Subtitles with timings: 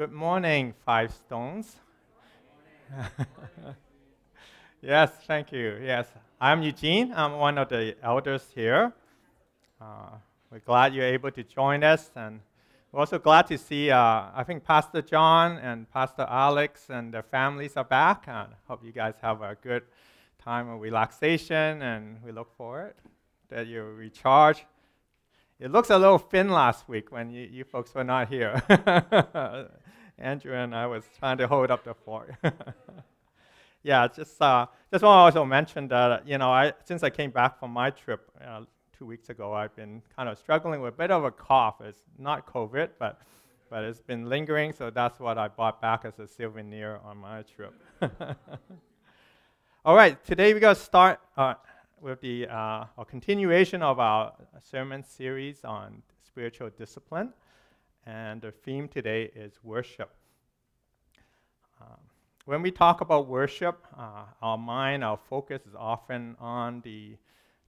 [0.00, 1.76] Good morning, Five Stones.
[4.80, 5.78] yes, thank you.
[5.84, 6.06] Yes,
[6.40, 7.12] I'm Eugene.
[7.14, 8.94] I'm one of the elders here.
[9.78, 10.12] Uh,
[10.50, 12.40] we're glad you're able to join us, and
[12.90, 13.90] we're also glad to see.
[13.90, 18.26] Uh, I think Pastor John and Pastor Alex and their families are back.
[18.26, 19.82] I hope you guys have a good
[20.42, 22.94] time of relaxation, and we look forward
[23.50, 24.64] that you recharge
[25.60, 28.62] it looks a little thin last week when you, you folks were not here.
[30.20, 32.34] Andrew and I was trying to hold up the fort.
[33.82, 37.30] yeah, just uh, just want to also mention that you know I since I came
[37.30, 38.62] back from my trip uh,
[38.96, 41.80] two weeks ago, I've been kind of struggling with a bit of a cough.
[41.80, 43.20] It's not COVID, but
[43.70, 47.42] but it's been lingering, so that's what I bought back as a souvenir on my
[47.42, 47.74] trip.
[49.84, 51.20] All right, today we're gonna start.
[51.36, 51.54] Uh,
[52.00, 57.32] with the uh, continuation of our sermon series on spiritual discipline,
[58.06, 60.10] and the theme today is worship.
[61.80, 61.98] Um,
[62.44, 67.16] when we talk about worship, uh, our mind, our focus is often on the,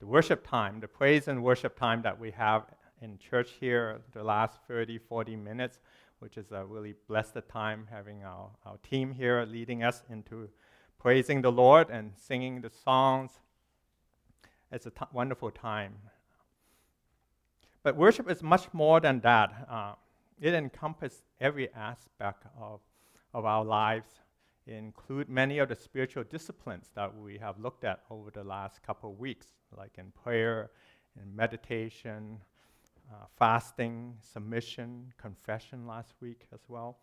[0.01, 2.65] the worship time, the praise and worship time that we have
[3.01, 5.79] in church here, the last 30, 40 minutes,
[6.21, 10.49] which is a really blessed time having our, our team here leading us into
[10.99, 13.41] praising the Lord and singing the songs
[14.73, 15.95] it's a t- wonderful time.
[17.83, 19.67] But worship is much more than that.
[19.69, 19.93] Uh,
[20.43, 22.81] it encompasses every aspect of,
[23.33, 24.11] of our lives.
[24.67, 28.83] It includes many of the spiritual disciplines that we have looked at over the last
[28.83, 29.47] couple of weeks,
[29.79, 30.73] like in prayer,
[31.17, 32.39] in meditation,
[33.09, 36.99] uh, fasting, submission, confession last week as well.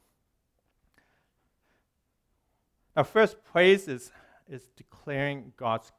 [2.98, 4.12] Now, first praise is,
[4.50, 5.94] is declaring God's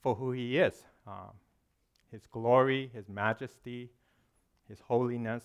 [0.00, 1.34] for who He is um,
[2.12, 3.90] His glory, His majesty,
[4.68, 5.42] His holiness.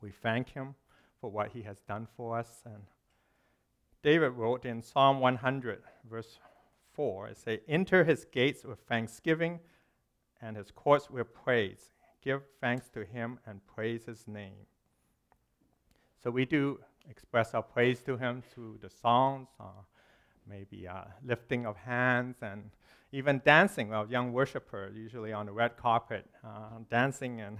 [0.00, 0.74] We thank Him
[1.20, 2.62] for what He has done for us.
[2.64, 2.84] And
[4.02, 6.38] David wrote in Psalm 100, verse
[6.94, 9.60] 4, it says, Enter His gates with thanksgiving
[10.40, 11.92] and His courts with praise.
[12.22, 14.66] Give thanks to Him and praise His name.
[16.22, 19.82] So we do express our praise to Him through the songs, uh,
[20.48, 22.70] maybe uh, lifting of hands and
[23.12, 27.58] even dancing, well, young worshiper, usually on the red carpet, uh, dancing and,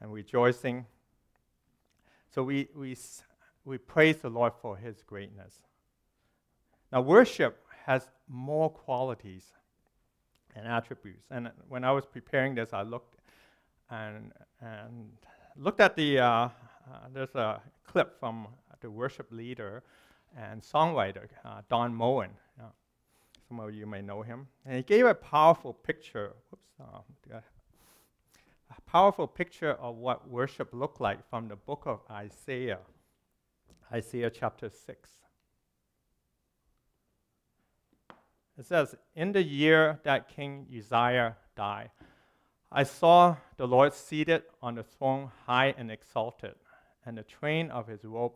[0.00, 0.86] and rejoicing.
[2.34, 2.96] So we, we,
[3.64, 5.54] we praise the Lord for his greatness.
[6.90, 9.44] Now, worship has more qualities
[10.56, 11.26] and attributes.
[11.30, 13.20] And when I was preparing this, I looked
[13.88, 15.12] and, and
[15.56, 16.50] looked at the, uh, uh,
[17.12, 18.48] there's a clip from
[18.80, 19.84] the worship leader
[20.36, 22.30] and songwriter, uh, Don Moen.
[23.46, 24.48] Some of you may know him.
[24.66, 26.32] And he gave a powerful picture.
[26.50, 27.38] Whoops, uh,
[28.94, 32.78] powerful picture of what worship looked like from the book of Isaiah,
[33.92, 35.10] Isaiah chapter 6.
[38.56, 41.90] It says, In the year that King Uzziah died,
[42.70, 46.54] I saw the Lord seated on the throne, high and exalted,
[47.04, 48.34] and the train of his robe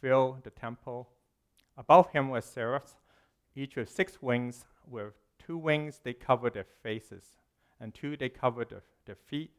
[0.00, 1.08] filled the temple.
[1.76, 2.94] Above him were seraphs
[3.56, 4.66] each with six wings.
[4.88, 5.14] With
[5.44, 7.24] two wings they cover their faces,
[7.80, 9.50] and two they cover their, their feet,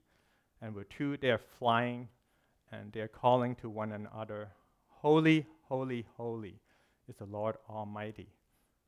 [0.62, 2.07] and with two they are flying,
[2.72, 4.50] and they are calling to one another,
[4.90, 6.59] Holy, holy, holy
[7.07, 8.29] is the Lord Almighty.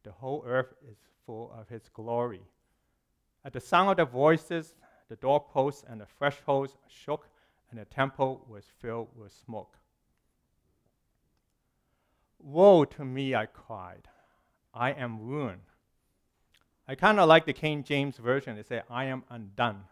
[0.03, 2.41] The whole earth is full of his glory.
[3.45, 4.75] At the sound of their voices,
[5.07, 7.27] the doorposts and the thresholds shook,
[7.71, 9.77] and the temple was filled with smoke.
[12.39, 14.07] Woe to me, I cried.
[14.73, 15.61] I am ruined.
[16.87, 18.57] I kind of like the King James Version.
[18.57, 19.83] It says, I am undone.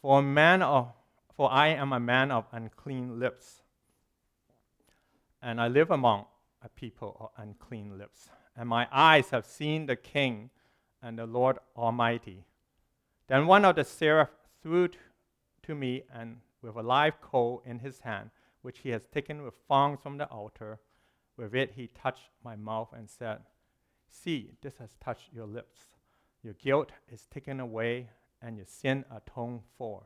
[0.00, 0.92] For, man of,
[1.36, 3.62] for I am a man of unclean lips,
[5.42, 6.26] and I live among
[6.62, 8.28] a people of unclean lips.
[8.56, 10.50] And my eyes have seen the King
[11.02, 12.44] and the Lord Almighty.
[13.28, 14.98] Then one of the seraphs threw t-
[15.64, 18.30] to me, and with a live coal in his hand,
[18.62, 20.80] which he has taken with thongs from the altar,
[21.36, 23.40] with it he touched my mouth and said,
[24.08, 25.78] See, this has touched your lips.
[26.42, 28.08] Your guilt is taken away,
[28.46, 30.04] and your sin atoned for.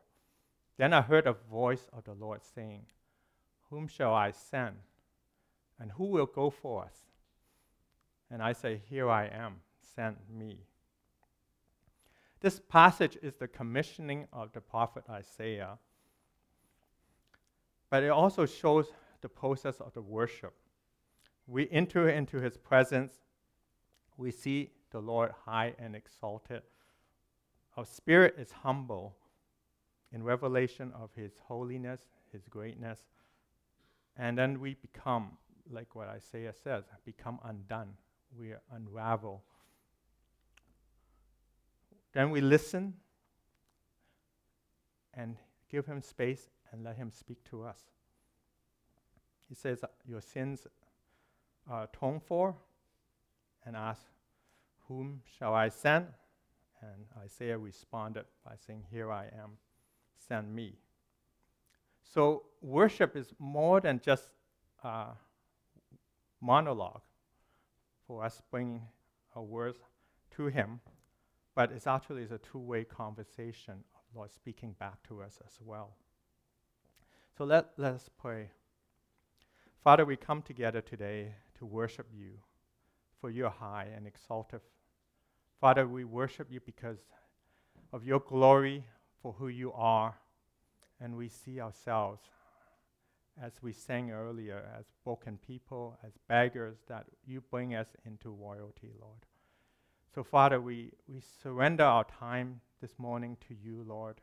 [0.79, 2.87] Then I heard a voice of the Lord saying,
[3.69, 4.77] Whom shall I send?
[5.79, 6.95] And who will go for us?
[8.31, 9.57] And I say, Here I am,
[9.95, 10.61] send me.
[12.41, 15.79] This passage is the commissioning of the prophet Isaiah,
[17.91, 18.87] but it also shows
[19.21, 20.55] the process of the worship.
[21.47, 23.21] We enter into his presence
[24.21, 26.63] we see the Lord high and exalted.
[27.77, 29.17] Our spirit is humble
[30.13, 32.01] in revelation of his holiness,
[32.33, 33.01] his greatness.
[34.17, 35.39] And then we become,
[35.71, 37.95] like what Isaiah says, become undone.
[38.37, 39.43] We unravel.
[42.13, 42.95] Then we listen
[45.15, 45.37] and
[45.71, 47.79] give him space and let him speak to us.
[49.49, 50.67] He says, Your sins
[51.69, 52.57] are atoned for,
[53.65, 54.03] and ask,
[54.89, 56.07] Whom shall I send?
[56.83, 59.59] And Isaiah responded by saying, Here I am,
[60.29, 60.79] send me.
[62.03, 64.31] So, worship is more than just
[64.83, 65.09] a
[66.41, 67.03] monologue
[68.07, 68.83] for us bringing
[69.37, 69.79] our words
[70.37, 70.81] to Him,
[71.55, 75.97] but it's actually a two way conversation of Lord speaking back to us as well.
[77.37, 78.51] So, let, let us pray.
[79.85, 82.33] Father, we come together today to worship you
[83.21, 84.61] for your high and exalted.
[85.61, 86.99] Father, we worship you because
[87.93, 88.83] of your glory
[89.21, 90.15] for who you are,
[90.99, 92.23] and we see ourselves
[93.43, 98.91] as we sang earlier, as broken people, as beggars, that you bring us into royalty,
[99.01, 99.27] Lord.
[100.15, 104.21] So, Father, we, we surrender our time this morning to you, Lord,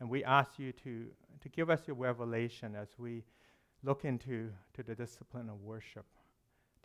[0.00, 1.06] and we ask you to,
[1.40, 3.22] to give us your revelation as we
[3.84, 6.06] look into to the discipline of worship.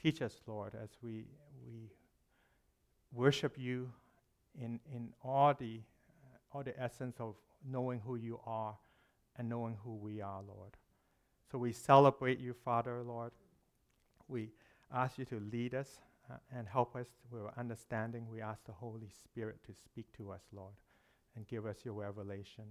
[0.01, 1.25] Teach us, Lord, as we,
[1.65, 1.89] we
[3.11, 3.91] worship you
[4.59, 5.81] in, in all, the,
[6.53, 7.35] all the essence of
[7.69, 8.75] knowing who you are
[9.37, 10.75] and knowing who we are, Lord.
[11.51, 13.31] So we celebrate you, Father, Lord.
[14.27, 14.49] We
[14.93, 15.99] ask you to lead us
[16.29, 18.27] uh, and help us with our understanding.
[18.29, 20.73] We ask the Holy Spirit to speak to us, Lord,
[21.35, 22.65] and give us your revelation.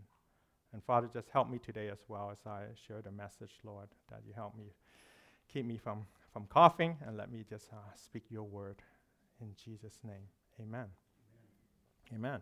[0.72, 4.20] And Father, just help me today as well as I share the message, Lord, that
[4.26, 4.74] you help me
[5.50, 8.82] keep me from, from coughing and let me just uh, speak your word
[9.40, 10.28] in Jesus' name.
[10.60, 10.86] Amen.
[12.12, 12.30] Amen.
[12.30, 12.40] Amen.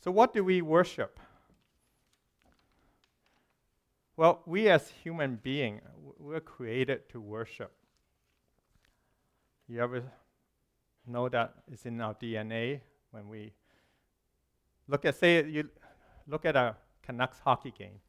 [0.00, 1.18] So, what do we worship?
[4.16, 5.82] Well, we as human beings,
[6.18, 7.72] we're created to worship.
[9.68, 10.02] You ever
[11.06, 12.80] know that it's in our DNA
[13.10, 13.52] when we
[14.88, 15.68] look at, say, you
[16.26, 18.00] look at a Canucks hockey game,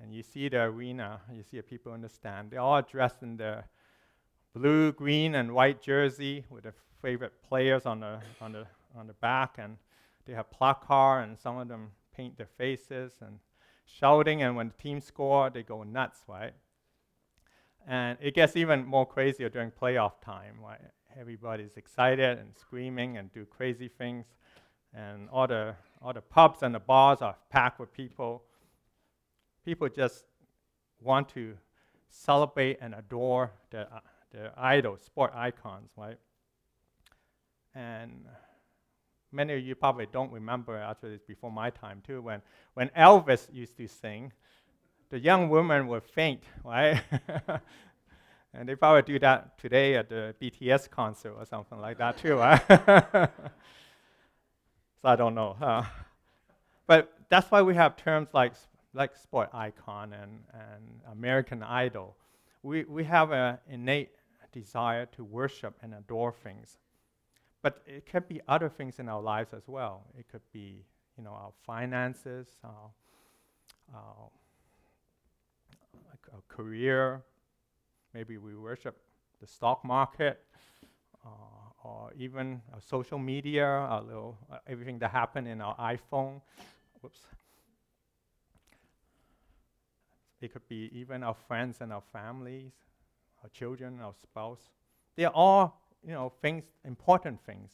[0.00, 2.50] and you see the arena, you see people in the stand.
[2.50, 3.68] They're all dressed in their
[4.54, 8.66] blue, green, and white jersey with their favorite players on the on the
[8.96, 9.76] on the back, and
[10.26, 13.38] they have placard, and some of them paint their faces and
[13.86, 14.42] shouting.
[14.42, 16.52] And when the team score, they go nuts, right?
[17.86, 20.80] And it gets even more crazier during playoff time, right?
[21.18, 24.26] Everybody's excited and screaming and do crazy things,
[24.94, 28.42] and all the all the pubs and the bars are packed with people.
[29.64, 30.24] People just
[31.00, 31.54] want to
[32.08, 33.86] celebrate and adore their,
[34.32, 36.18] their idols, sport icons, right?
[37.74, 38.26] And
[39.32, 42.42] many of you probably don't remember, actually, it's before my time too, when,
[42.74, 44.32] when Elvis used to sing,
[45.10, 47.02] the young women would faint, right?
[48.54, 52.36] and they probably do that today at the BTS concert or something like that too,
[52.36, 53.30] right?
[55.00, 55.56] So I don't know.
[56.86, 58.54] But that's why we have terms like,
[58.94, 62.16] like sport icon and, and American Idol.
[62.62, 64.10] We, we have an innate
[64.52, 66.78] desire to worship and adore things.
[67.62, 70.04] But it could be other things in our lives as well.
[70.18, 70.84] It could be,
[71.16, 72.90] you know, our finances, our,
[73.94, 74.30] our,
[76.32, 77.22] our career.
[78.14, 78.96] Maybe we worship
[79.40, 80.44] the stock market.
[81.24, 81.28] Uh,
[81.84, 86.40] or even social media, uh, little, uh, everything that happened in our iPhone.
[87.00, 87.20] Whoops.
[90.40, 92.72] It could be even our friends and our families,
[93.42, 94.70] our children, our spouse.
[95.16, 97.72] They are all, you know, things, important things,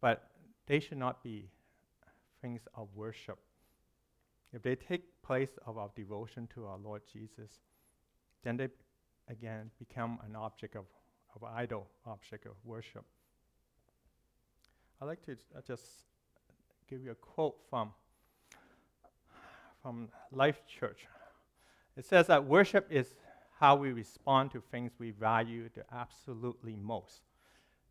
[0.00, 0.30] but
[0.66, 1.48] they should not be
[2.40, 3.38] things of worship.
[4.52, 7.50] If they take place of our devotion to our Lord Jesus,
[8.42, 8.68] then they
[9.28, 10.84] again become an object of
[11.34, 13.04] of idol object of worship.
[15.00, 15.82] I'd like to uh, just
[16.88, 17.90] give you a quote from,
[19.82, 21.06] from Life Church.
[21.96, 23.14] It says that worship is
[23.62, 27.20] how we respond to things we value the absolutely most.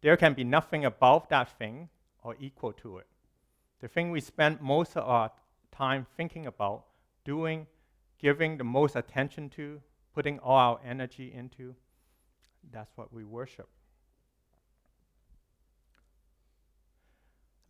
[0.01, 1.87] There can be nothing above that thing
[2.23, 3.07] or equal to it.
[3.79, 5.31] The thing we spend most of our
[5.71, 6.87] time thinking about,
[7.23, 7.67] doing,
[8.19, 9.79] giving the most attention to,
[10.13, 11.73] putting all our energy into,
[12.69, 13.69] that's what we worship.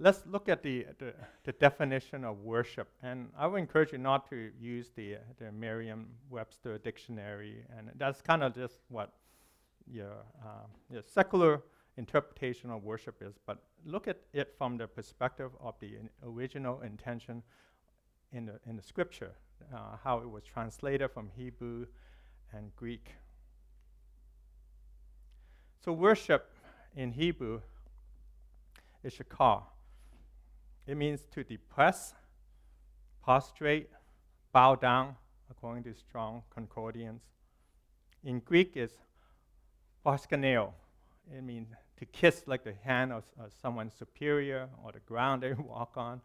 [0.02, 2.90] Let's look at the, the, the, definition of worship.
[3.04, 7.64] And I would encourage you not to use the, the Merriam Webster dictionary.
[7.78, 9.14] And that's kind of just what
[9.86, 10.12] your,
[10.44, 11.62] uh, your secular
[11.98, 13.36] interpretation of worship is.
[13.46, 17.44] But look at it from the perspective of the in original intention
[18.34, 19.34] in the, in the scripture.
[19.74, 21.86] uh, how it was translated from Hebrew
[22.54, 23.12] and Greek.
[25.84, 26.50] So, worship
[26.96, 27.62] in Hebrew
[29.04, 29.64] is shakar.
[30.88, 32.14] It means to depress,
[33.24, 33.90] prostrate,
[34.52, 35.16] bow down,
[35.50, 37.24] according to strong concordance.
[38.24, 38.92] In Greek, is
[40.06, 40.72] proskuneo.
[41.36, 45.54] It means to kiss like the hand of, of someone superior or the ground they
[45.58, 46.22] walk on,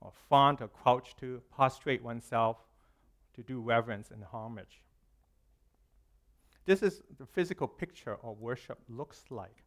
[0.00, 2.56] or fawn or crouch to, prostrate oneself,
[3.34, 4.80] to do reverence and homage.
[6.64, 9.64] This is the physical picture of worship looks like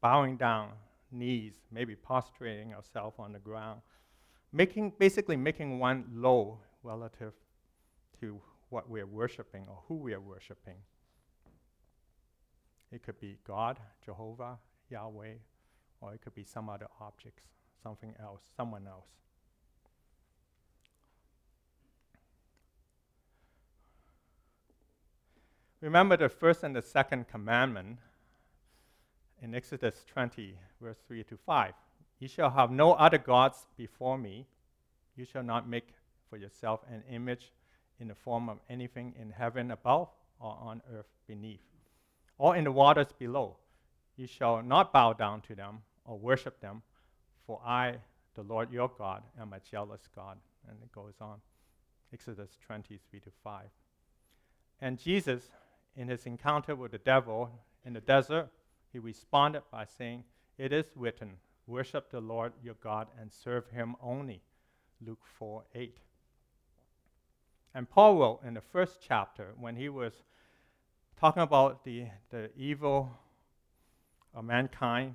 [0.00, 0.70] bowing down,
[1.10, 3.80] knees, maybe prostrating ourselves on the ground,
[4.52, 7.32] making, basically making one low relative
[8.20, 10.76] to what we're worshiping or who we are worshiping.
[12.90, 14.58] It could be God, Jehovah,
[14.90, 15.34] Yahweh,
[16.00, 17.42] or it could be some other objects,
[17.82, 19.08] something else, someone else.
[25.80, 27.98] Remember the first and the second commandment
[29.42, 31.72] in Exodus 20, verse 3 to 5.
[32.18, 34.46] You shall have no other gods before me.
[35.16, 35.94] You shall not make
[36.28, 37.52] for yourself an image
[38.00, 40.08] in the form of anything in heaven above
[40.40, 41.64] or on earth beneath,
[42.38, 43.56] or in the waters below.
[44.16, 46.82] You shall not bow down to them or worship them,
[47.46, 47.96] for I,
[48.34, 50.38] the Lord your God, am a jealous God.
[50.68, 51.38] And it goes on.
[52.12, 53.62] Exodus 23 to 5.
[54.80, 55.50] And Jesus,
[55.96, 57.50] in his encounter with the devil
[57.84, 58.48] in the desert,
[58.92, 60.24] he responded by saying,
[60.56, 64.42] It is written, Worship the Lord your God and serve him only.
[65.04, 65.98] Luke 4 8.
[67.74, 70.22] And Paul wrote in the first chapter when he was
[71.20, 73.10] talking about the, the evil
[74.34, 75.14] of mankind,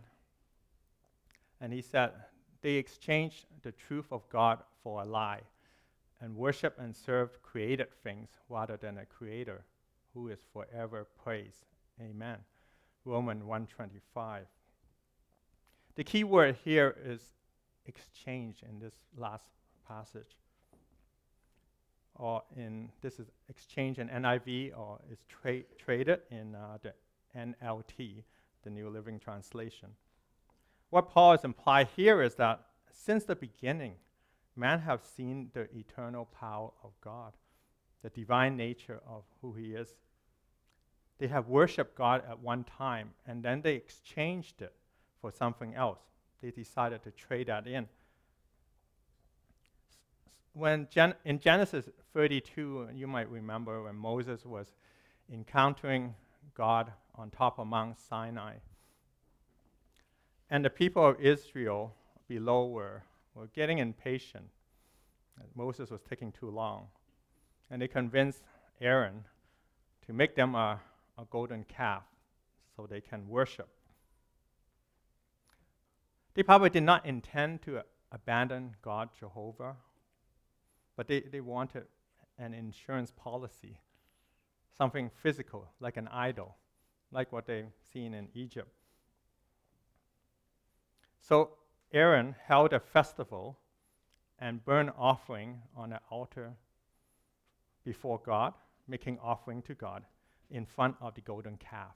[1.59, 2.11] and he said,
[2.61, 5.41] They exchanged the truth of God for a lie
[6.21, 9.65] and worship and serve created things rather than a creator
[10.13, 11.65] who is forever praised.
[12.01, 12.37] Amen.
[13.05, 14.45] Romans 125.
[15.95, 17.21] The key word here is
[17.85, 19.45] exchange in this last
[19.87, 20.37] passage.
[22.15, 26.93] Or in this is exchange in NIV or is tra- traded in uh, the
[27.35, 28.23] NLT,
[28.63, 29.89] the New Living Translation.
[30.89, 33.95] What Paul is implying here is that since the beginning,
[34.55, 37.33] man have seen the eternal power of God,
[38.03, 39.95] the divine nature of who he is
[41.19, 44.73] they have worshiped God at one time and then they exchanged it
[45.21, 45.99] for something else.
[46.41, 47.87] They decided to trade that in.
[50.53, 54.67] When Gen- in Genesis 32, you might remember when Moses was
[55.31, 56.13] encountering
[56.53, 58.55] God on top of Mount Sinai.
[60.49, 61.95] And the people of Israel
[62.27, 63.03] below were,
[63.33, 64.45] were getting impatient.
[65.55, 66.87] Moses was taking too long.
[67.71, 68.43] And they convinced
[68.81, 69.23] Aaron
[70.05, 70.79] to make them a
[71.17, 72.03] a golden calf
[72.75, 73.69] so they can worship.
[76.33, 79.75] They probably did not intend to abandon God, Jehovah,
[80.95, 81.83] but they, they wanted
[82.39, 83.79] an insurance policy,
[84.75, 86.55] something physical, like an idol,
[87.11, 88.71] like what they've seen in Egypt.
[91.19, 91.51] So
[91.91, 93.59] Aaron held a festival
[94.39, 96.53] and burned offering on an altar
[97.85, 98.53] before God,
[98.87, 100.03] making offering to God
[100.53, 101.95] in front of the golden calf.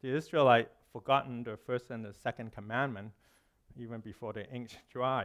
[0.00, 3.12] The Israelite forgotten the first and the second commandment
[3.78, 5.24] even before the ink dry.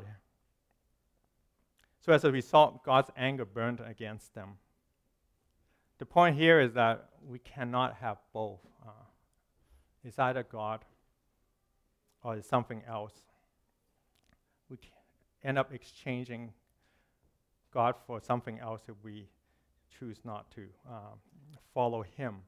[1.99, 4.57] So as a result, God's anger burned against them.
[5.99, 8.59] The point here is that we cannot have both.
[8.85, 8.91] Uh,
[10.03, 10.85] it's either God
[12.23, 13.13] or it's something else.
[14.69, 14.77] We
[15.43, 16.53] end up exchanging
[17.73, 19.27] God for something else if we
[19.99, 21.19] choose not to um,
[21.73, 22.41] follow Him.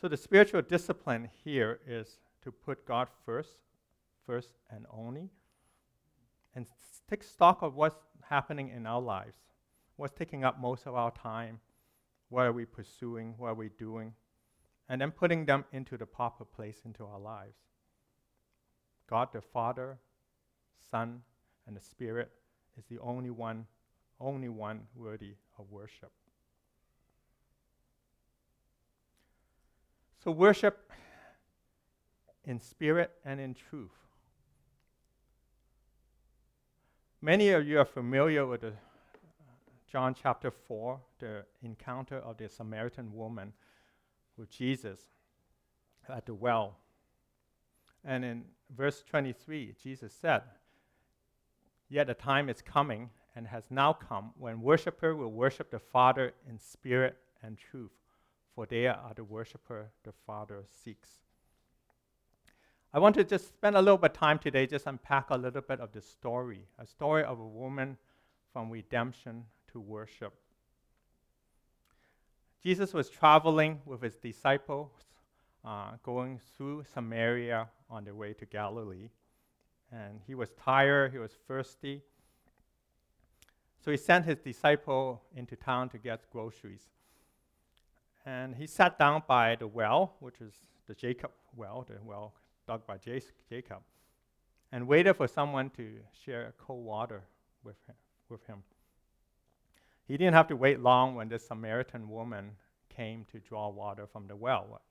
[0.00, 3.58] So the spiritual discipline here is to put God first,
[4.26, 5.28] first and only,
[6.54, 6.66] and
[7.08, 7.96] take stock of what's
[8.28, 9.36] happening in our lives,
[9.96, 11.60] what's taking up most of our time,
[12.30, 14.14] what are we pursuing, what are we doing,
[14.88, 17.58] and then putting them into the proper place into our lives.
[19.08, 19.98] God the Father,
[20.90, 21.20] Son,
[21.66, 22.30] and the Spirit
[22.78, 23.66] is the only one,
[24.20, 26.12] only one worthy of worship.
[30.22, 30.90] So worship
[32.44, 33.90] in spirit and in truth.
[37.22, 38.72] Many of you are familiar with the
[39.90, 43.52] John chapter 4, the encounter of the Samaritan woman
[44.36, 45.00] with Jesus
[46.08, 46.76] at the well.
[48.04, 50.42] And in verse 23, Jesus said,
[51.88, 56.32] Yet the time is coming and has now come when worshiper will worship the Father
[56.48, 57.92] in spirit and truth,
[58.54, 61.08] for they are the worshiper the Father seeks.
[62.92, 65.62] I want to just spend a little bit of time today, just unpack a little
[65.62, 67.96] bit of the story, a story of a woman
[68.52, 70.34] from redemption to worship.
[72.62, 74.90] Jesus was traveling with his disciples,
[75.64, 79.08] uh, going through Samaria on their way to Galilee.
[79.92, 82.02] And he was tired, he was thirsty.
[83.82, 86.82] So he sent his disciple into town to get groceries.
[88.26, 90.52] And he sat down by the well, which is
[90.86, 92.34] the Jacob well, the well
[92.66, 93.78] dug by Jacob,
[94.70, 95.94] and waited for someone to
[96.24, 97.22] share cold water
[97.64, 97.94] with him,
[98.28, 98.62] with him.
[100.06, 102.52] He didn't have to wait long when this Samaritan woman
[102.94, 104.82] came to draw water from the well.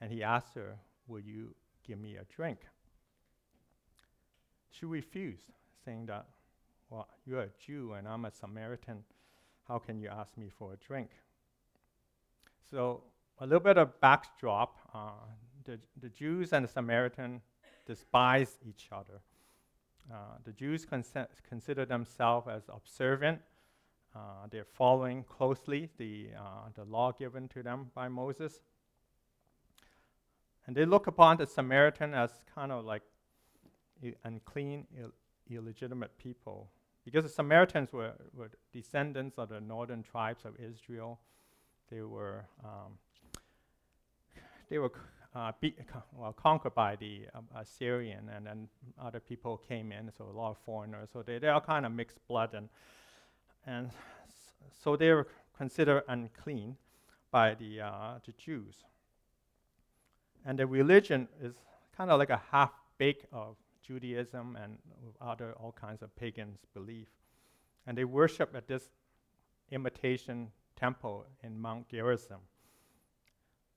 [0.00, 1.54] And he asked her, Will you
[1.86, 2.58] give me a drink?
[4.70, 5.52] She refused,
[5.84, 6.26] saying that,
[6.94, 9.02] Well, you're a Jew and I'm a Samaritan.
[9.66, 11.10] How can you ask me for a drink?
[12.70, 13.02] So,
[13.40, 15.10] a little bit of backdrop uh,
[15.64, 17.40] the, the Jews and the Samaritan
[17.84, 19.22] despise each other.
[20.08, 23.40] Uh, the Jews consi- consider themselves as observant.
[24.14, 28.60] Uh, they're following closely the, uh, the law given to them by Moses.
[30.68, 33.02] And they look upon the Samaritan as kind of like
[34.22, 35.10] unclean, Ill-
[35.50, 36.70] illegitimate people.
[37.04, 41.20] Because the Samaritans were, were descendants of the northern tribes of Israel.
[41.90, 42.98] They were, um,
[44.70, 44.92] they were
[45.34, 45.52] uh,
[46.16, 48.68] well, conquered by the um, Assyrian, and then
[49.00, 51.08] other people came in, so a lot of foreigners.
[51.12, 52.68] So they, they are kind of mixed blood, and,
[53.66, 53.90] and
[54.82, 56.76] so they were considered unclean
[57.30, 58.84] by the, uh, the Jews.
[60.46, 61.54] And the religion is
[61.96, 63.56] kind of like a half bake of
[63.86, 64.78] Judaism and
[65.20, 67.08] other all kinds of pagans' belief.
[67.86, 68.90] And they worship at this
[69.70, 72.40] imitation temple in Mount Gerizim.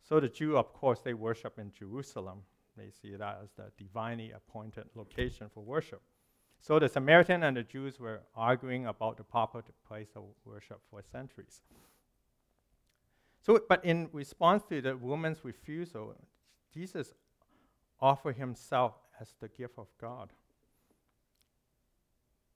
[0.08, 2.44] So the Jew, of course, they worship in Jerusalem.
[2.78, 6.02] They see that as the divinely appointed location for worship.
[6.60, 11.02] So the Samaritan and the Jews were arguing about the proper place of worship for
[11.02, 11.62] centuries.
[13.42, 16.16] So, but in response to the woman's refusal,
[16.74, 17.14] Jesus
[18.00, 20.32] offered himself as the gift of God.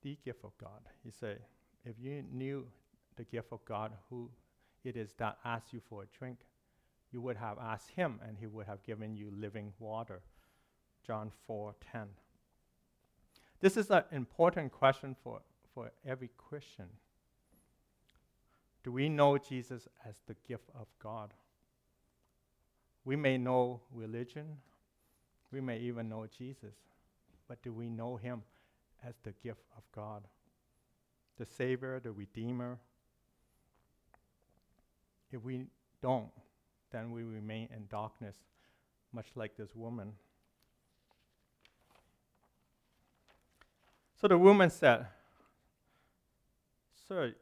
[0.01, 0.81] The gift of God.
[1.03, 1.39] He said,
[1.85, 2.65] if you knew
[3.15, 4.29] the gift of God, who
[4.83, 6.39] it is that asks you for a drink,
[7.11, 10.21] you would have asked him and he would have given you living water.
[11.05, 12.07] John 4:10.
[13.59, 15.41] This is an important question for,
[15.73, 16.87] for every Christian.
[18.83, 21.33] Do we know Jesus as the gift of God?
[23.05, 24.57] We may know religion,
[25.51, 26.75] we may even know Jesus,
[27.47, 28.43] but do we know him
[29.05, 30.23] as the gift of God?
[31.37, 32.79] The Savior, the Redeemer?
[35.31, 35.65] If we
[36.01, 36.31] don't,
[36.91, 38.35] then we remain in darkness,
[39.13, 40.13] much like this woman.
[44.19, 45.07] So the woman said,
[47.07, 47.33] Sir,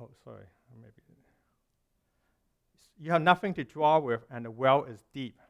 [0.00, 0.44] oh, sorry,
[0.80, 0.92] maybe.
[3.02, 5.40] You have nothing to draw with, and the well is deep.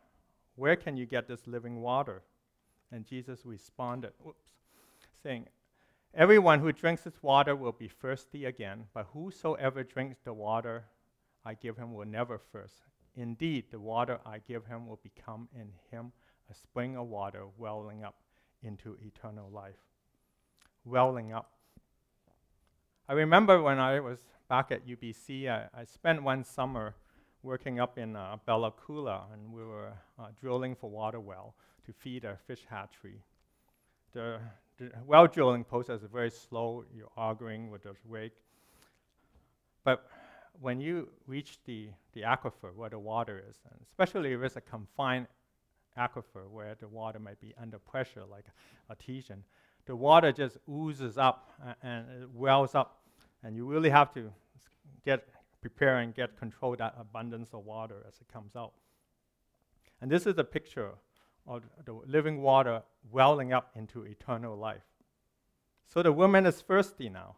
[0.57, 2.23] Where can you get this living water?
[2.93, 4.51] And Jesus responded, oops,
[5.23, 5.47] saying,
[6.13, 10.85] Everyone who drinks this water will be thirsty again, but whosoever drinks the water
[11.45, 12.83] I give him will never thirst.
[13.15, 16.13] Indeed, the water I give him will become in him
[16.51, 18.17] a spring of water welling up
[18.63, 19.79] into eternal life.
[20.85, 21.53] Welling up.
[23.09, 26.95] I remember when I was back at UBC, I, I spent one summer
[27.43, 31.55] working up in uh, Bella Coola, and we were uh, drilling for water well
[31.87, 33.23] to feed a fish hatchery.
[34.13, 34.39] The,
[34.79, 36.85] the well drilling process is very slow.
[36.95, 38.33] You're arguing with the rig.
[39.85, 40.07] But
[40.61, 44.61] when you reach the, the aquifer where the water is, and especially if it's a
[44.61, 45.27] confined
[45.99, 48.45] aquifer where the water might be under pressure, like
[48.91, 49.43] artesian,
[49.87, 51.51] the water just oozes up
[51.83, 53.01] and it wells up,
[53.43, 54.31] and you really have to
[55.05, 55.27] get
[55.61, 58.73] prepare and get control that abundance of water as it comes out.
[60.01, 60.93] And this is a picture
[61.47, 64.83] of the living water welling up into eternal life.
[65.87, 67.37] So the woman is thirsty now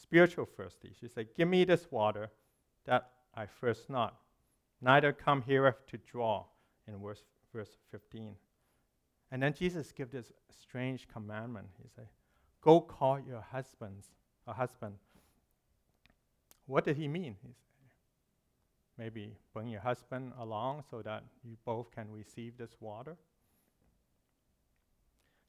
[0.00, 0.92] spiritual thirsty.
[1.00, 2.30] She said, Give me this water
[2.86, 4.16] that I thirst not,
[4.80, 6.44] neither come herewith to draw,
[6.86, 8.34] in verse, verse 15.
[9.30, 11.68] And then Jesus gives this strange commandment.
[11.82, 12.06] He said,
[12.60, 14.06] Go call your husbands,
[14.46, 14.94] a husband.
[16.66, 17.36] What did he mean?
[17.42, 17.50] He
[18.98, 23.16] Maybe bring your husband along so that you both can receive this water.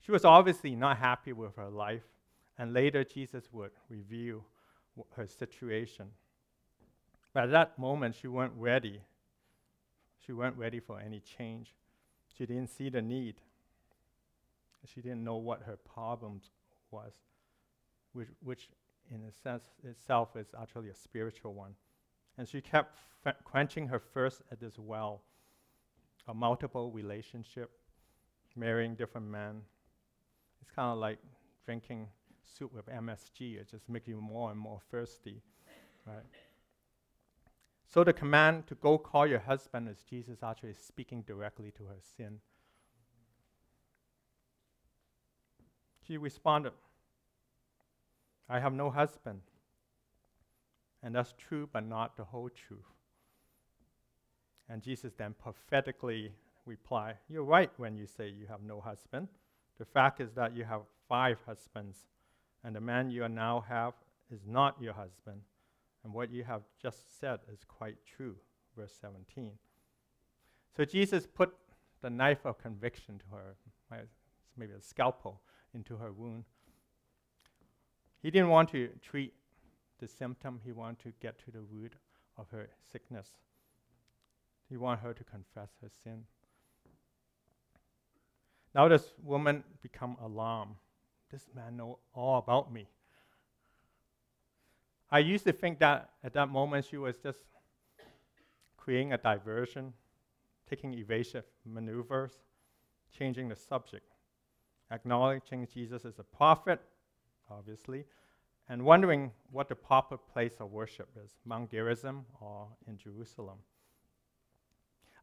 [0.01, 2.03] She was obviously not happy with her life
[2.57, 4.45] And later, Jesus would reveal
[4.97, 6.07] w- her situation.
[7.33, 9.01] But at that moment, she weren't ready.
[10.25, 11.75] She weren't ready for any change.
[12.37, 13.35] She didn't see the need.
[14.93, 16.51] She didn't know what her problems
[16.91, 17.13] was,
[18.13, 18.69] which, which
[19.13, 21.75] in a sense itself is actually a spiritual one.
[22.37, 25.21] And she kept f- quenching her thirst at this well,
[26.27, 27.71] a multiple relationship,
[28.55, 29.61] marrying different men.
[30.61, 31.19] It's kind of like
[31.65, 32.07] drinking
[32.43, 33.59] soup with MSG.
[33.59, 35.41] It just makes you more and more thirsty,
[36.05, 36.23] right?
[37.87, 41.99] So the command to go call your husband is Jesus actually speaking directly to her
[42.17, 42.39] sin.
[46.05, 46.73] She responded,
[48.49, 49.41] I have no husband.
[51.01, 52.79] And that's true, but not the whole truth.
[54.69, 56.31] And Jesus then prophetically
[56.65, 59.27] replied, You're right when you say you have no husband.
[59.77, 62.05] The fact is that you have five husbands,
[62.63, 63.93] and the man you now have
[64.31, 65.41] is not your husband.
[66.03, 68.35] And what you have just said is quite true.
[68.77, 69.51] Verse 17.
[70.75, 71.53] So Jesus put
[72.01, 73.55] the knife of conviction to her,
[74.57, 75.41] maybe a scalpel,
[75.73, 76.45] into her wound.
[78.25, 79.35] He didn't want to treat
[79.99, 81.93] the symptom, he wanted to get to the root
[82.39, 83.27] of her sickness.
[84.67, 86.23] He wanted her to confess her sin.
[88.73, 90.73] Now this woman become alarmed.
[91.31, 92.87] This man know all about me.
[95.11, 97.41] I used to think that at that moment she was just
[98.75, 99.93] creating a diversion,
[100.67, 102.31] taking evasive maneuvers,
[103.15, 104.07] changing the subject,
[104.89, 106.81] acknowledging Jesus as a prophet,
[107.49, 108.05] obviously,
[108.67, 113.57] and wondering what the proper place of worship is Mount Gerizim or in Jerusalem.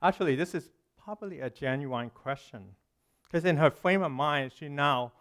[0.01, 0.71] Actually, this is
[1.03, 2.63] probably a genuine question
[3.25, 5.13] because in her frame of mind, she now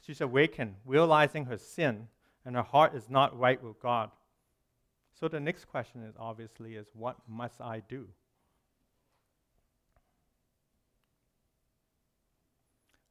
[0.00, 2.08] she's awakened, realizing her sin,
[2.44, 4.10] and her heart is not right with God.
[5.18, 8.08] So the next question is obviously is what must I do?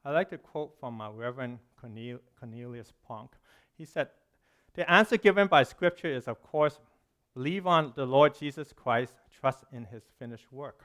[0.04, 3.32] I like to quote from my Reverend Cornel- Cornelius Ponk.
[3.76, 4.08] He said,
[4.74, 6.78] The answer given by Scripture is, of course,
[7.34, 10.84] believe on the Lord Jesus Christ, trust in his finished work.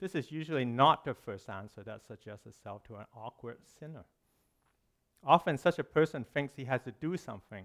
[0.00, 4.04] This is usually not the first answer that suggests itself to an awkward sinner.
[5.24, 7.64] Often, such a person thinks he has to do something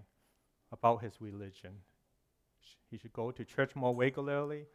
[0.71, 1.71] about his religion.
[2.89, 4.65] He should go to church more regularly,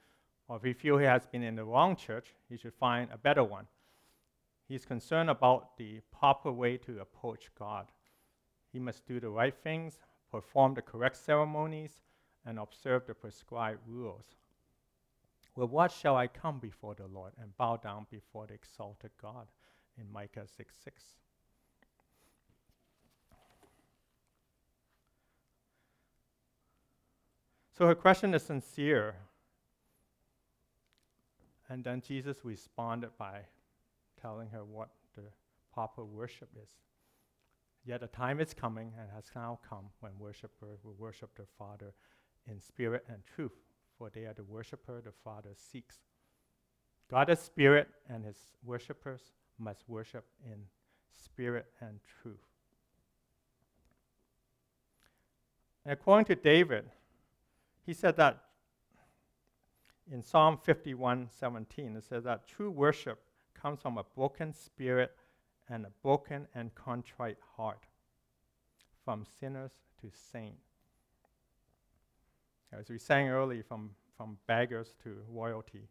[0.48, 3.18] or if he feels he has been in the wrong church, he should find a
[3.18, 3.66] better one.
[4.66, 7.86] He's concerned about the proper way to approach God.
[8.72, 9.98] He must do the right things,
[10.30, 12.02] perform the correct ceremonies,
[12.46, 14.36] and observe the prescribed rules.
[15.54, 19.46] Well, what shall I come before the Lord and bow down before the exalted God?
[19.96, 21.04] In Micah 6 6.
[27.76, 29.14] So her question is sincere.
[31.68, 33.42] And then Jesus responded by
[34.24, 35.22] telling her what the
[35.72, 36.70] proper worship is.
[37.84, 41.92] Yet a time is coming and has now come when worshippers will worship their Father
[42.50, 43.52] in spirit and truth,
[43.98, 45.98] for they are the worshiper the Father seeks.
[47.10, 49.20] God is spirit, and his worshippers
[49.58, 50.58] must worship in
[51.12, 52.38] spirit and truth.
[55.84, 56.86] And according to David,
[57.84, 58.40] he said that
[60.10, 63.20] in Psalm 51 17, it says that true worship
[63.64, 65.16] comes from a broken spirit
[65.70, 67.86] and a broken and contrite heart,
[69.06, 70.68] from sinners to saints.
[72.78, 75.88] As we sang earlier, from, from beggars to royalty.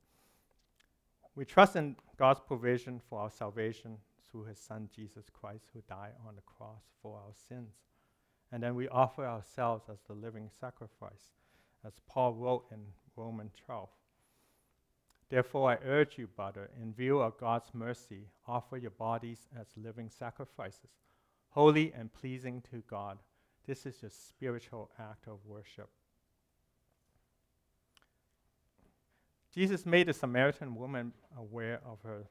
[1.35, 3.97] We trust in God's provision for our salvation
[4.29, 7.73] through his Son, Jesus Christ, who died on the cross for our sins.
[8.51, 11.31] And then we offer ourselves as the living sacrifice,
[11.83, 12.81] as Paul wrote in
[13.15, 13.89] Romans 12.
[15.33, 20.11] Therefore, I urge you, brother, in view of God's mercy, offer your bodies as living
[20.11, 20.91] sacrifices,
[21.49, 23.17] holy and pleasing to God.
[23.65, 25.89] This is your spiritual act of worship.
[29.51, 32.27] Jesus made the Samaritan woman aware of her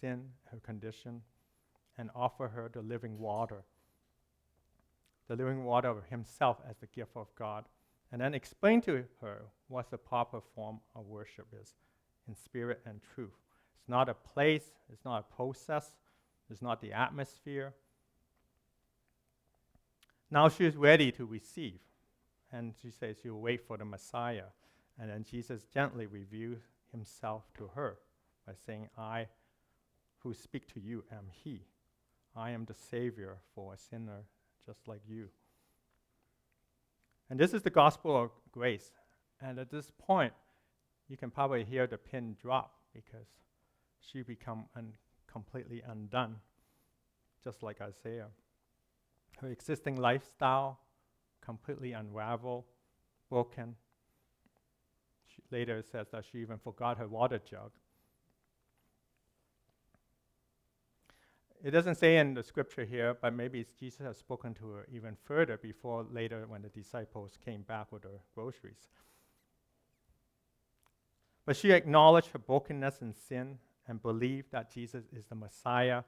[0.00, 1.22] sin, her condition,
[1.96, 3.62] and offered her the living water,
[5.28, 7.66] the living water of Himself as the gift of God,
[8.10, 11.74] and then explained to her what the proper form of worship is
[12.28, 13.36] in spirit and truth.
[13.78, 15.96] It's not a place, it's not a process,
[16.50, 17.74] it's not the atmosphere.
[20.30, 21.80] Now she's ready to receive.
[22.52, 24.46] And she says she'll wait for the Messiah.
[24.98, 26.60] And then Jesus gently reveals
[26.92, 27.98] himself to her
[28.46, 29.26] by saying, I
[30.24, 31.60] who speak to you am he.
[32.34, 34.24] I am the Savior for a sinner,
[34.66, 35.28] just like you.
[37.30, 38.90] And this is the gospel of grace.
[39.40, 40.32] And at this point,
[41.08, 43.26] you can probably hear the pin drop because
[44.00, 44.94] she become un-
[45.30, 46.36] completely undone,
[47.42, 48.28] just like Isaiah.
[49.40, 50.78] Her existing lifestyle
[51.44, 52.64] completely unraveled,
[53.28, 53.76] broken.
[55.26, 57.72] She later says that she even forgot her water jug.
[61.62, 65.16] It doesn't say in the scripture here, but maybe Jesus has spoken to her even
[65.24, 68.88] further before later when the disciples came back with their groceries.
[71.46, 76.02] But she acknowledged her brokenness and sin and believed that Jesus is the Messiah.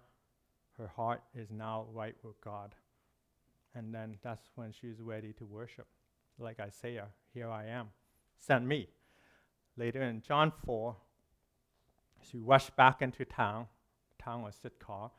[0.79, 2.75] Her heart is now right with God.
[3.75, 5.87] And then that's when she's ready to worship.
[6.39, 7.89] Like Isaiah, uh, here I am,
[8.37, 8.89] send me.
[9.77, 10.97] Later in John 4,
[12.23, 13.67] she rushed back into town.
[14.19, 15.11] Town of Sychar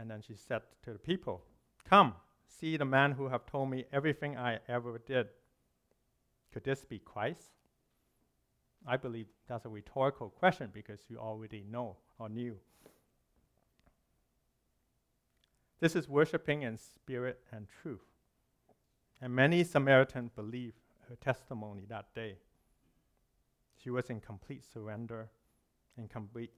[0.00, 1.42] and then she said to the people,
[1.88, 2.14] Come,
[2.48, 5.28] see the man who have told me everything I ever did.
[6.52, 7.50] Could this be Christ?
[8.86, 12.56] I believe that's a rhetorical question because you already know or knew.
[15.80, 18.04] This is worshiping in spirit and truth.
[19.20, 20.76] And many Samaritans believed
[21.08, 22.36] her testimony that day.
[23.76, 25.30] She was in complete surrender
[25.96, 26.50] and complete,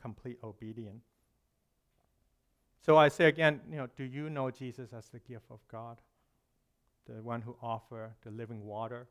[0.00, 1.04] complete obedience.
[2.84, 6.00] So I say again, you know, do you know Jesus as the gift of God?
[7.06, 9.08] The one who offers the living water?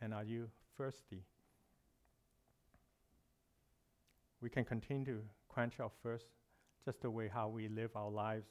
[0.00, 1.24] And are you thirsty?
[4.44, 6.26] We can continue to quench our thirst
[6.84, 8.50] just the way how we live our lives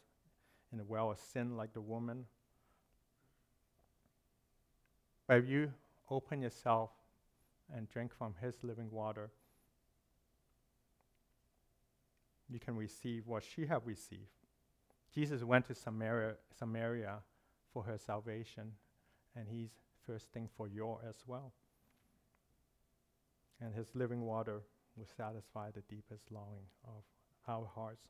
[0.71, 2.25] in a well of sin like the woman.
[5.27, 5.71] But if you
[6.09, 6.89] open yourself
[7.71, 9.29] and drink from his living water,
[12.49, 14.31] you can receive what she have received.
[15.13, 17.17] Jesus went to Samaria, Samaria
[17.71, 18.71] for her salvation,
[19.35, 19.69] and he's
[20.07, 21.53] thirsting for your as well.
[23.61, 24.63] And his living water
[24.95, 27.03] will satisfy the deepest longing of
[27.47, 28.07] our hearts.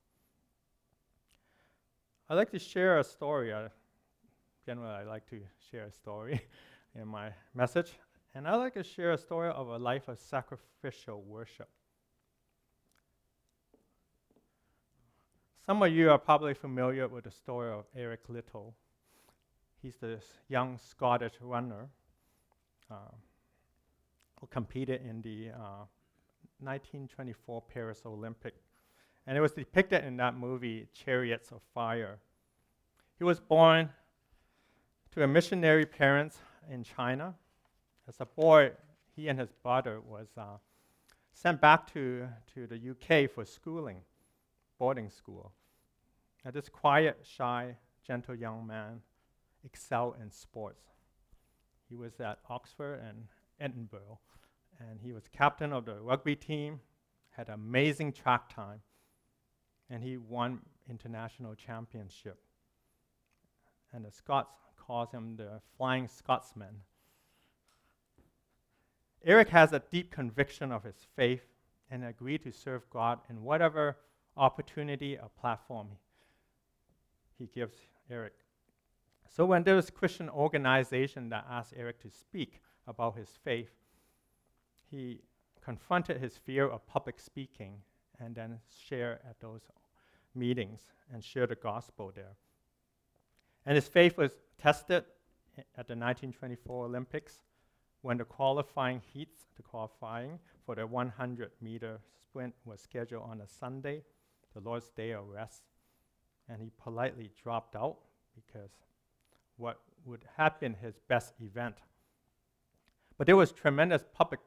[2.29, 3.53] I'd like to share a story.
[3.53, 3.69] Uh,
[4.65, 5.39] generally, I like to
[5.71, 6.41] share a story
[6.95, 7.93] in my message.
[8.35, 11.69] And I'd like to share a story of a life of sacrificial worship.
[15.65, 18.73] Some of you are probably familiar with the story of Eric Liddell.
[19.81, 21.87] He's this young Scottish runner
[22.91, 23.13] uh,
[24.39, 25.85] who competed in the uh,
[26.63, 28.55] 1924 Paris Olympic.
[29.25, 32.19] And it was depicted in that movie, Chariots of Fire.
[33.17, 33.89] He was born
[35.11, 36.37] to a missionary parents
[36.69, 37.35] in China.
[38.07, 38.71] As a boy,
[39.15, 40.57] he and his brother was uh,
[41.31, 44.01] sent back to, to the UK for schooling
[44.77, 45.53] boarding school.
[46.43, 49.01] Now, this quiet, shy, gentle young man
[49.63, 50.83] excelled in sports.
[51.87, 53.27] He was at Oxford and
[53.59, 54.19] Edinburgh,
[54.89, 56.79] and he was captain of the rugby team,
[57.31, 58.81] had amazing track time,
[59.89, 62.39] and he won international championship.
[63.91, 66.81] And the Scots calls him the Flying Scotsman.
[69.25, 71.45] Eric has a deep conviction of his faith
[71.89, 73.97] and agreed to serve God in whatever
[74.35, 75.87] opportunity or platform
[77.37, 77.77] he gives
[78.09, 78.33] Eric.
[79.29, 83.71] So when there was a Christian organization that asked Eric to speak about his faith,
[84.93, 85.21] he
[85.65, 87.77] confronted his fear of public speaking
[88.19, 89.61] and then shared at those
[90.35, 92.35] meetings and shared the gospel there.
[93.65, 95.03] And his faith was tested
[95.57, 97.39] at the 1924 Olympics
[98.01, 103.47] when the qualifying heats, the qualifying for the 100 meter sprint was scheduled on a
[103.47, 104.03] Sunday
[104.53, 105.63] the Lord's day of rest,
[106.47, 107.97] and he politely dropped out
[108.35, 108.69] because
[109.57, 111.75] what would have been his best event.
[113.17, 114.39] But there was tremendous public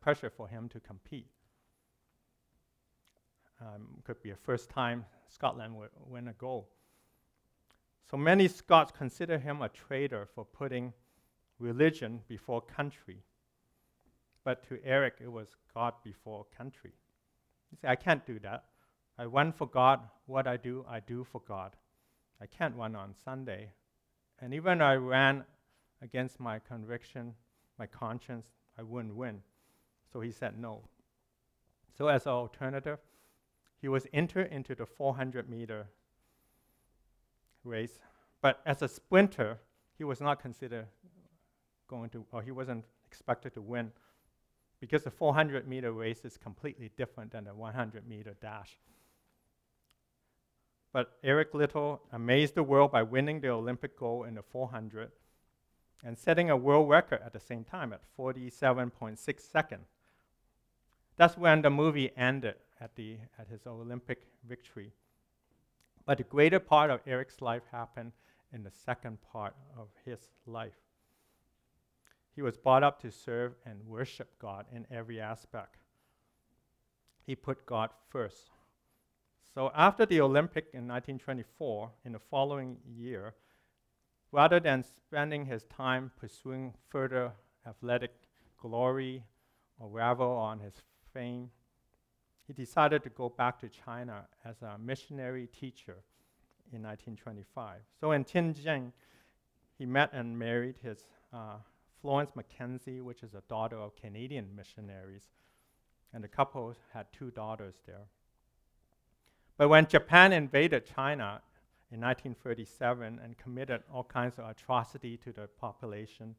[0.00, 1.26] pressure for him to compete.
[3.60, 6.68] Um, could be a first time Scotland would win a goal.
[8.10, 10.92] So many Scots consider him a traitor for putting
[11.58, 13.22] religion before country.
[14.44, 16.92] But to Eric, it was God before country.
[17.70, 18.64] He said, I can't do that.
[19.18, 20.00] I run for God.
[20.26, 21.74] What I do, I do for God.
[22.40, 23.70] I can't run on Sunday.
[24.40, 25.44] And even I ran
[26.02, 27.34] against my conviction,
[27.78, 28.48] my conscience,
[28.78, 29.40] I wouldn't win.
[30.16, 30.80] So he said no.
[31.98, 33.00] So as an alternative,
[33.82, 35.88] he was entered into the 400 meter
[37.64, 37.98] race.
[38.40, 39.58] But as a sprinter,
[39.98, 40.86] he was not considered
[41.86, 43.92] going to, or he wasn't expected to win
[44.80, 48.78] because the 400 meter race is completely different than the 100 meter dash.
[50.94, 55.10] But Eric Liddell amazed the world by winning the Olympic gold in the 400
[56.02, 59.88] and setting a world record at the same time at 47.6 seconds.
[61.16, 64.92] That's when the movie ended at, the, at his Olympic victory.
[66.04, 68.12] But the greater part of Eric's life happened
[68.52, 70.76] in the second part of his life.
[72.34, 75.76] He was brought up to serve and worship God in every aspect.
[77.24, 78.50] He put God first.
[79.54, 83.34] So after the Olympic in 1924, in the following year,
[84.30, 87.32] rather than spending his time pursuing further
[87.66, 88.12] athletic
[88.60, 89.24] glory
[89.78, 90.74] or revel on his
[91.16, 91.50] fame,
[92.46, 95.96] he decided to go back to China as a missionary teacher
[96.72, 97.80] in 1925.
[98.00, 98.92] So in Tianjin,
[99.78, 100.98] he met and married his
[101.32, 101.56] uh,
[102.00, 105.28] Florence Mackenzie, which is a daughter of Canadian missionaries,
[106.12, 108.06] and the couple had two daughters there.
[109.56, 111.40] But when Japan invaded China
[111.90, 116.34] in 1937 and committed all kinds of atrocity to the population,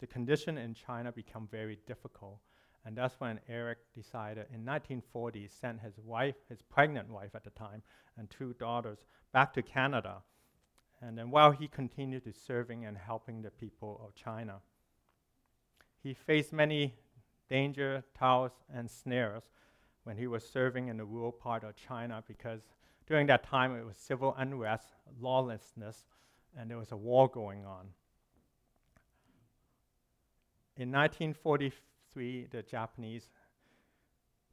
[0.00, 2.38] the condition in China became very difficult.
[2.88, 7.50] And that's when Eric decided in 1940 sent his wife, his pregnant wife at the
[7.50, 7.82] time,
[8.16, 8.96] and two daughters
[9.30, 10.22] back to Canada.
[11.02, 14.62] And then while he continued to serving and helping the people of China,
[16.02, 16.94] he faced many
[17.50, 19.42] danger, toils, and snares
[20.04, 22.62] when he was serving in the rural part of China because
[23.06, 26.06] during that time it was civil unrest, lawlessness,
[26.56, 27.88] and there was a war going on.
[30.78, 30.90] In
[32.14, 33.28] 1943, the Japanese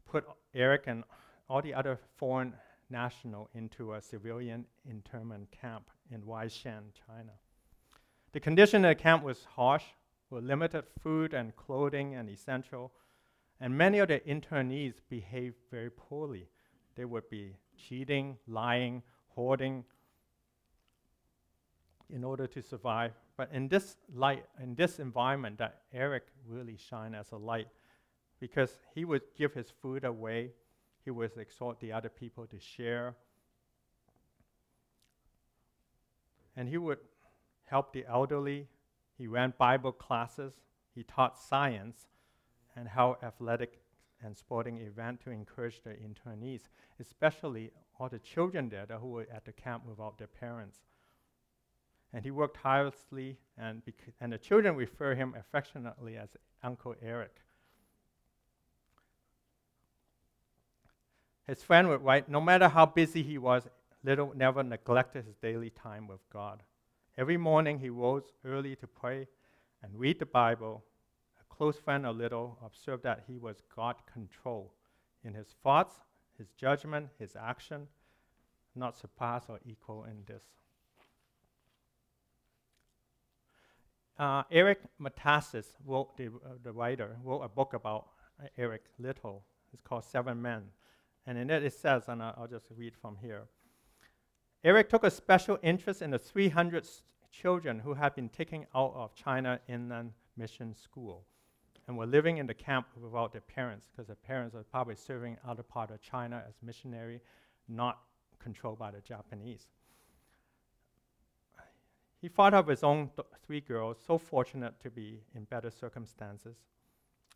[0.05, 1.03] put Eric and
[1.49, 2.53] all the other foreign
[2.89, 7.33] national into a civilian internment camp in Weihsien, China.
[8.33, 9.83] The condition of the camp was harsh,
[10.29, 12.91] with limited food and clothing and essential
[13.59, 16.49] and many of the internees behaved very poorly.
[16.95, 19.85] They would be cheating, lying, hoarding
[22.09, 23.13] in order to survive.
[23.37, 27.67] But in this light, in this environment, that Eric really shined as a light
[28.39, 30.51] because he would give his food away.
[31.03, 33.15] He would exhort the other people to share.
[36.55, 36.99] And he would
[37.65, 38.67] help the elderly.
[39.17, 40.53] He ran Bible classes.
[40.93, 42.07] He taught science
[42.75, 43.81] and how athletic
[44.23, 46.61] and sporting event to encourage the internees,
[46.99, 50.79] especially all the children there who were at the camp without their parents.
[52.15, 53.81] And he worked tirelessly, and,
[54.21, 56.29] and the children refer him affectionately as
[56.63, 57.41] Uncle Eric.
[61.45, 63.67] His friend would write, no matter how busy he was,
[64.01, 66.63] Liddell never neglected his daily time with God.
[67.17, 69.27] Every morning he rose early to pray
[69.83, 70.85] and read the Bible
[71.41, 74.71] A close friend of Liddell observed that he was God control
[75.25, 75.95] in his thoughts,
[76.37, 77.89] his judgment, his action,
[78.73, 80.45] not surpassed or equal in this.
[84.17, 88.07] Uh, Eric Metaxas, wrote the, uh, the writer, wrote a book about
[88.41, 89.43] uh, Eric Liddell.
[89.73, 90.63] It's called Seven Men.
[91.27, 93.43] And in it, it says, and I'll, just read from here
[94.63, 97.01] Eric took a special interest in the 300 s-
[97.31, 101.25] children who had been taken out of China Inland Mission School
[101.87, 105.37] and were living in the camp without their parents because their parents were probably serving
[105.47, 107.21] other part of China as missionary,
[107.67, 107.99] not
[108.39, 109.67] controlled by the Japanese.
[112.25, 116.55] He thought of his own th- three girls, so fortunate to be in better circumstances.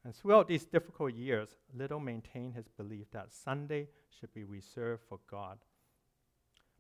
[0.04, 5.19] And throughout these difficult years, Liddell maintained his belief that Sunday should be reserved for
[5.30, 5.60] God.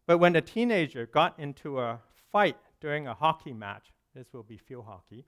[0.07, 1.99] But when the teenager got into a
[2.31, 5.27] fight during a hockey match, this will be field hockey,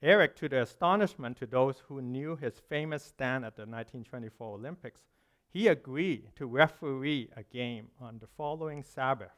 [0.00, 5.02] Eric, to the astonishment to those who knew his famous stand at the 1924 Olympics,
[5.50, 9.36] he agreed to referee a game on the following Sabbath.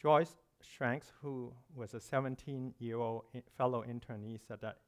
[0.00, 4.78] Joyce Stranks, who was a 17 year old I- fellow internee, said that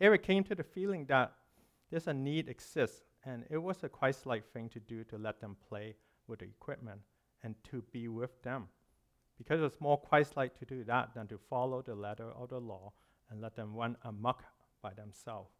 [0.00, 1.32] Eric came to the feeling that
[1.90, 5.40] there's a need exists, and it was a Christ like thing to do to let
[5.40, 7.02] them play with the equipment
[7.42, 8.68] and to be with them.
[9.36, 12.60] Because it's more Christ like to do that than to follow the letter of the
[12.60, 12.92] law
[13.30, 14.44] and let them run amok
[14.82, 15.50] by themselves.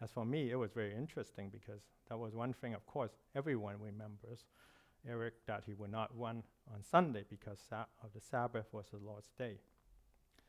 [0.00, 3.76] As for me, it was very interesting because that was one thing, of course, everyone
[3.80, 4.44] remembers
[5.08, 6.42] Eric that he would not run
[6.72, 9.58] on Sunday because of the Sabbath was the Lord's day.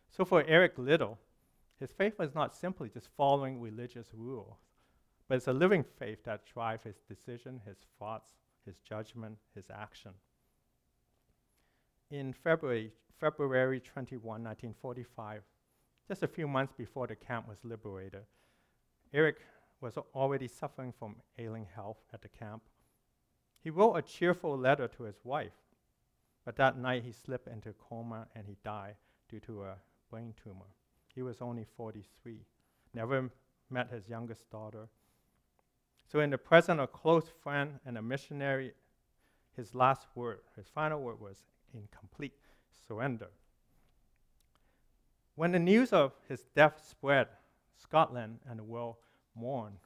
[0.10, 1.18] So for Eric Liddell,
[1.80, 4.58] his faith was not simply just following religious rules,
[5.28, 8.32] but it's a living faith that drives his decision, his thoughts,
[8.66, 10.12] his judgment, his action.
[12.10, 15.44] In February, February 21, 1945,
[16.08, 18.24] just a few months before the camp was liberated.
[19.14, 19.38] Eric
[19.82, 22.64] was already suffering from ailing health at the camp.
[23.68, 25.52] He wrote a cheerful letter to his wife,
[26.46, 28.96] But that night he slipped into a coma and he died
[29.28, 29.76] due to a
[30.10, 30.72] brain tumor.
[31.14, 32.46] He was only 43,
[32.94, 33.30] never
[33.70, 34.88] met his youngest daughter.
[36.10, 38.72] So, in the presence of a close friend and a missionary,
[39.58, 41.44] his last word, his final word was
[41.74, 42.40] in complete
[42.88, 43.32] surrender.
[45.36, 47.28] When the news of his death spread,
[47.76, 48.96] Scotland and the world
[49.36, 49.80] mourned.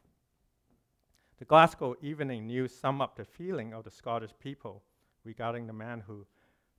[1.42, 4.84] The Glasgow Evening News summed up the feeling of the Scottish people
[5.24, 6.28] regarding the man who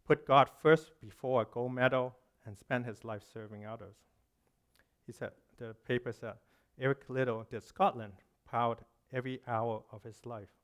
[0.07, 2.15] put God first before a gold medal
[2.47, 3.97] and spent his life serving others.
[5.05, 6.35] He said, the paper said,
[6.79, 8.13] Eric Liddell did Scotland
[8.47, 10.55] proud every hour of his life.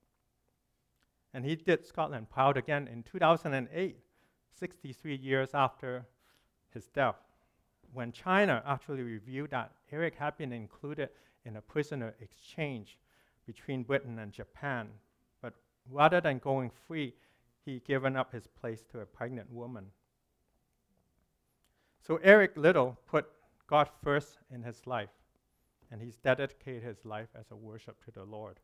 [1.35, 3.97] And he did Scotland proud again in 2008,
[4.53, 6.07] 63 years after
[6.73, 7.17] his death,
[7.93, 11.09] when China actually revealed that Eric had been included
[11.45, 12.97] in a prisoner exchange
[13.49, 14.89] between Britain and Japan.
[15.41, 15.55] But
[15.91, 17.15] rather than going free,
[17.65, 19.87] he given up his place to a pregnant woman.
[22.07, 23.27] So Eric Liddell put
[23.67, 25.09] God first in his life,
[25.91, 28.61] and he's dedicated his life as a worship to the Lord.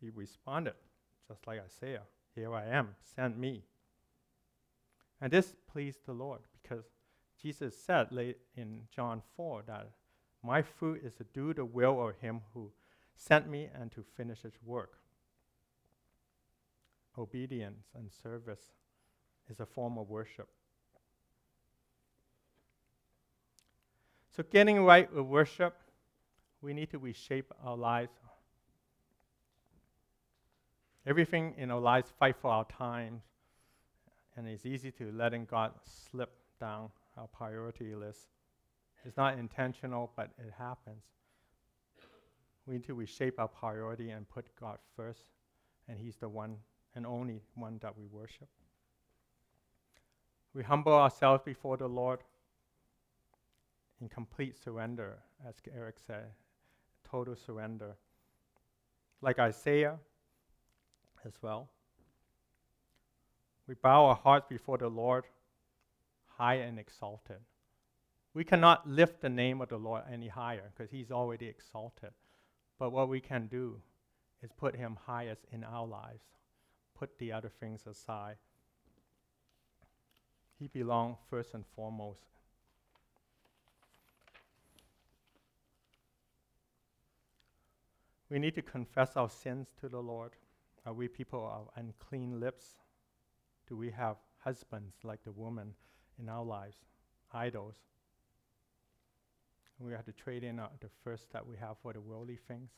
[0.00, 0.74] He responded,
[1.28, 2.02] just like Isaiah,
[2.36, 3.64] Here I am, send me.
[5.20, 6.84] And this pleased the Lord because
[7.40, 9.90] Jesus said late in John 4 that
[10.44, 12.70] my fruit is to do the will of him who
[13.16, 14.98] sent me and to finish its work.
[17.18, 18.72] Obedience and service
[19.50, 20.48] is a form of worship.
[24.34, 25.76] So, getting right with worship,
[26.62, 28.12] we need to reshape our lives.
[31.06, 33.20] Everything in our lives fight for our time,
[34.36, 36.88] and it's easy to letting God slip down
[37.18, 38.28] our priority list.
[39.04, 41.02] It's not intentional, but it happens.
[42.66, 45.24] We need to reshape our priority and put God first,
[45.88, 46.56] and He's the one
[46.94, 48.48] and only one that we worship.
[50.54, 52.20] We humble ourselves before the Lord
[54.00, 56.26] in complete surrender, as Eric said,
[57.08, 57.96] total surrender.
[59.22, 59.98] Like Isaiah
[61.24, 61.70] as well.
[63.66, 65.24] We bow our hearts before the Lord,
[66.26, 67.38] high and exalted.
[68.34, 72.10] We cannot lift the name of the Lord any higher because He's already exalted.
[72.78, 73.80] But what we can do
[74.42, 76.24] is put Him highest in our lives,
[76.94, 78.36] put the other things aside.
[80.58, 82.22] He belongs first and foremost
[88.32, 90.30] We need to confess our sins to the Lord.
[90.86, 92.78] Are we people of unclean lips?
[93.68, 95.74] Do we have husbands like the woman
[96.18, 96.78] in our lives,
[97.34, 97.74] idols?
[99.84, 102.70] We have to trade in uh, the first that we have for the worldly things,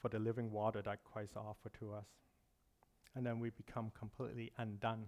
[0.00, 2.06] for the living water that Christ offered to us.
[3.14, 5.04] And then we become completely undone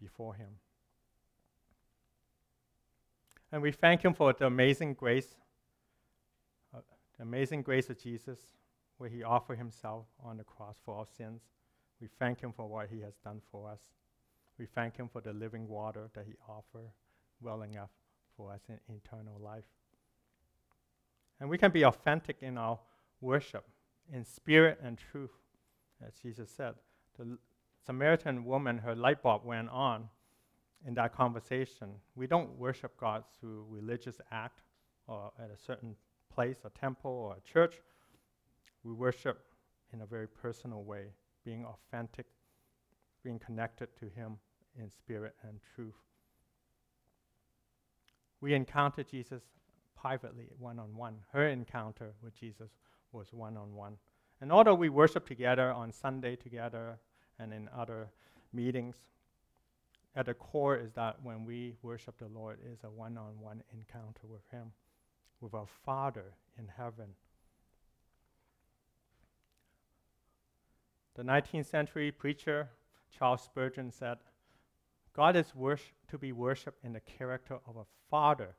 [0.00, 0.48] before Him.
[3.50, 5.34] And we thank Him for the amazing grace
[7.16, 8.38] the amazing grace of Jesus,
[8.98, 11.42] where he offered himself on the cross for our sins.
[12.00, 13.80] We thank him for what he has done for us.
[14.58, 16.90] We thank him for the living water that he offered,
[17.40, 17.90] welling up
[18.36, 19.64] for us in eternal life.
[21.40, 22.78] And we can be authentic in our
[23.20, 23.64] worship,
[24.12, 25.32] in spirit and truth,
[26.06, 26.74] as Jesus said.
[27.18, 27.38] The
[27.84, 30.08] Samaritan woman, her light bulb went on
[30.86, 31.90] in that conversation.
[32.14, 34.60] We don't worship God through religious act
[35.06, 35.94] or at a certain
[36.32, 37.80] place, a temple, or a church,
[38.84, 39.40] we worship
[39.92, 41.06] in a very personal way,
[41.44, 42.26] being authentic,
[43.24, 44.38] being connected to Him
[44.78, 45.94] in spirit and truth.
[48.46, 49.42] We encounter Jesus
[49.96, 51.16] privately, one on one.
[51.32, 52.70] Her encounter with Jesus
[53.10, 53.94] was one on one.
[54.40, 57.00] And although we worship together on Sunday together
[57.40, 58.08] and in other
[58.52, 58.94] meetings,
[60.14, 63.64] at the core is that when we worship the Lord is a one on one
[63.74, 64.70] encounter with Him
[65.40, 67.16] with our Father in heaven.
[71.16, 72.68] The 19th century preacher
[73.10, 74.18] Charles Spurgeon said,
[75.16, 75.52] God is
[76.08, 78.54] to be worshipped in the character of a father.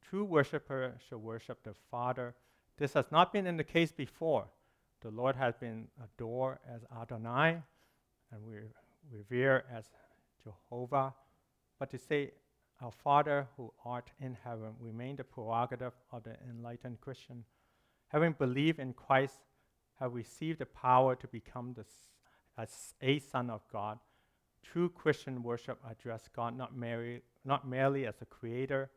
[0.00, 2.34] True worshiper should worship the Father.
[2.76, 4.46] This has not been in the case before.
[5.00, 7.62] The Lord has been adored as Adonai,
[8.30, 8.56] and we
[9.10, 9.86] revere as
[10.44, 11.14] Jehovah.
[11.78, 12.32] But to say
[12.80, 17.44] our Father who art in heaven remain the prerogative of the enlightened Christian.
[18.08, 19.36] Having believed in Christ,
[19.98, 21.84] have received the power to become the,
[23.00, 23.98] a son of God.
[24.62, 28.90] True Christian worship address God not, merely, not merely as a creator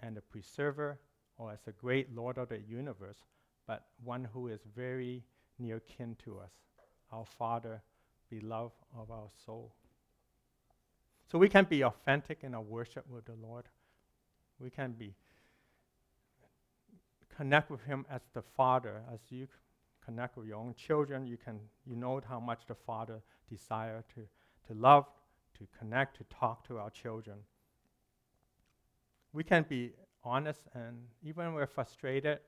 [0.00, 0.98] and a preserver
[1.36, 3.18] or as a great Lord of the universe,
[3.66, 5.24] but one who is very
[5.58, 6.52] near kin to us,
[7.12, 7.82] our Father
[8.30, 9.72] beloved of our soul.
[11.30, 13.66] So we can be authentic in our worship with the Lord.
[14.58, 15.14] We can be
[17.36, 19.46] connect with Him as the Father, as you
[20.04, 21.26] connect with your own children.
[21.26, 24.22] You can you know how much the Father desire to
[24.68, 25.06] to love,
[25.58, 27.38] to connect, to talk to our children.
[29.32, 29.92] We can be
[30.24, 32.38] honest, and even when we're frustrated,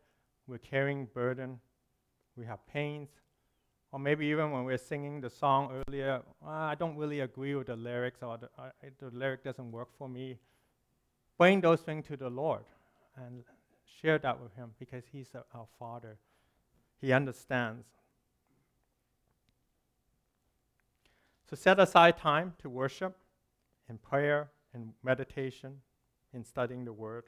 [0.46, 1.60] we're carrying burden,
[2.36, 3.08] we have pains,
[3.92, 7.66] or maybe even when we're singing the song earlier, ah, I don't really agree with
[7.66, 10.38] the lyrics, or the, uh, the lyric doesn't work for me.
[11.38, 12.64] Bring those things to the Lord
[13.16, 13.42] and
[14.00, 16.18] share that with Him because He's our Father.
[17.00, 17.86] He understands.
[21.50, 23.18] So set aside time to worship
[23.88, 25.78] in prayer and meditation,
[26.32, 27.24] in studying the Word.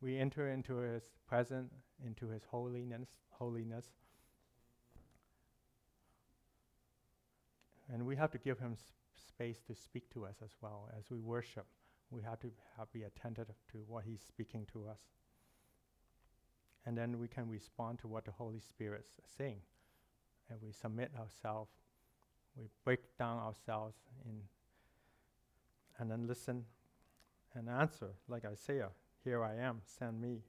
[0.00, 1.72] We enter into His presence,
[2.04, 3.86] into His holiness, holiness.
[7.88, 8.76] And we have to give Him
[9.14, 11.66] space to speak to us as well as we worship.
[12.10, 14.98] We have to have, be attentive to what He's speaking to us.
[16.84, 19.60] And then we can respond to what the Holy Spirit is saying.
[20.50, 21.70] And we submit ourselves
[22.56, 24.40] we break down ourselves in
[25.98, 26.64] and then listen
[27.54, 28.90] and answer like Isaiah,
[29.24, 30.42] here I am, send me.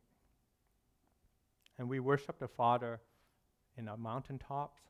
[1.77, 2.99] And we worship the Father
[3.77, 4.81] in our mountaintops.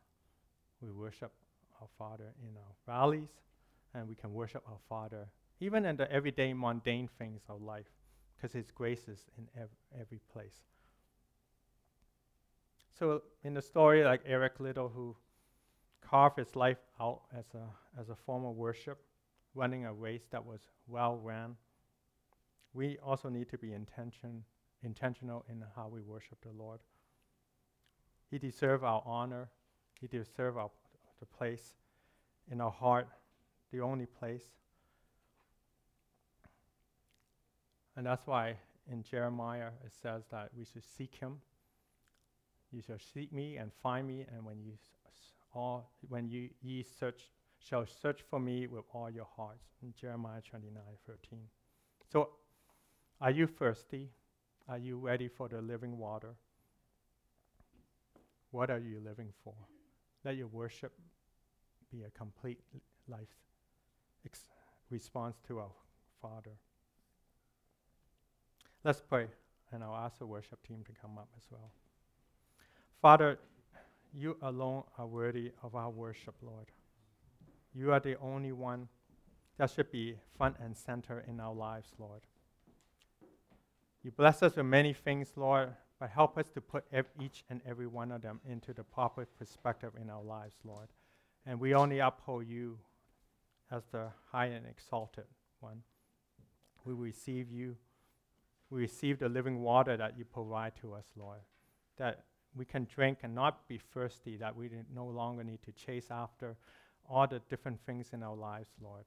[0.81, 1.31] We worship
[1.81, 3.29] our Father in our valleys,
[3.93, 5.27] and we can worship our Father
[5.59, 7.87] even in the everyday mundane things of life,
[8.35, 10.61] because His grace is in ev- every place.
[12.97, 15.15] So in the story, like Eric Liddell, who
[16.09, 18.99] carve his life out as a, as a form of worship,
[19.55, 21.55] running a race that was well ran.
[22.73, 24.43] We also need to be intention,
[24.83, 26.79] intentional in how we worship the Lord.
[28.29, 29.49] He deserves our honor.
[29.99, 30.69] He deserves our
[31.19, 31.73] the place
[32.51, 33.07] in our heart,
[33.71, 34.45] the only place.
[37.95, 38.57] And that's why
[38.91, 41.37] in Jeremiah it says that we should seek him.
[42.71, 44.73] You shall seek me and find me, and when you
[45.53, 47.29] all when you ye search
[47.59, 49.65] shall search for me with all your hearts.
[49.81, 51.39] In Jeremiah 29, 13.
[52.11, 52.29] So
[53.19, 54.09] are you thirsty?
[54.69, 56.35] Are you ready for the living water?
[58.51, 59.53] What are you living for?
[60.23, 60.93] Let your worship
[61.91, 62.59] be a complete
[63.07, 63.35] life
[64.25, 64.49] ex-
[64.89, 65.71] response to our
[66.21, 66.51] Father.
[68.83, 69.27] Let's pray,
[69.71, 71.71] and I'll ask the worship team to come up as well.
[73.01, 73.39] Father,
[74.17, 76.71] you alone are worthy of our worship, Lord.
[77.73, 78.87] You are the only one
[79.57, 82.21] that should be front and center in our lives, Lord.
[84.03, 87.61] You bless us with many things, Lord, but help us to put ev- each and
[87.65, 90.87] every one of them into the proper perspective in our lives, Lord.
[91.45, 92.79] And we only uphold you
[93.71, 95.25] as the high and exalted
[95.59, 95.83] one.
[96.85, 97.75] We receive you.
[98.69, 101.39] We receive the living water that you provide to us, Lord.
[101.97, 102.23] That
[102.57, 106.55] we can drink and not be thirsty, that we no longer need to chase after
[107.09, 109.05] all the different things in our lives, Lord.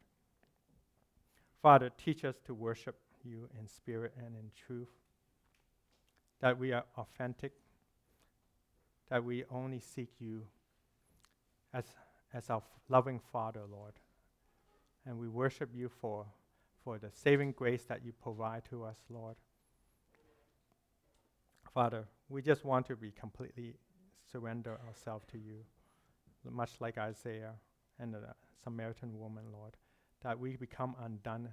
[1.63, 4.89] Father, teach us to worship you in spirit and in truth,
[6.41, 7.53] that we are authentic,
[9.11, 10.47] that we only seek you
[11.75, 11.85] as,
[12.33, 13.95] as our loving Father, Lord.
[15.05, 16.27] And we worship you for,
[16.85, 19.37] for the saving grace that you provide to us, Lord.
[21.73, 23.77] Father, we just want to be completely
[24.33, 25.59] surrender ourselves to you,
[26.51, 27.53] much like Isaiah
[28.01, 29.77] and the Samaritan woman, Lord,
[30.23, 31.51] that we become undone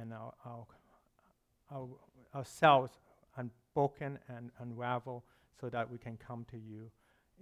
[0.00, 0.66] and our, our,
[1.70, 1.88] our
[2.34, 2.92] ourselves
[3.36, 5.24] unbroken and unravel
[5.60, 6.90] so that we can come to you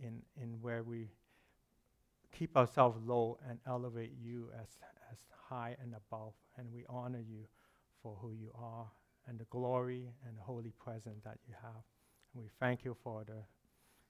[0.03, 1.09] in, in where we
[2.37, 4.69] keep ourselves low and elevate you as,
[5.11, 5.19] as
[5.49, 6.33] high and above.
[6.57, 7.47] And we honor you
[8.03, 8.87] for who you are
[9.29, 11.83] and the glory and the holy presence that you have.
[12.35, 13.43] And we thank you for the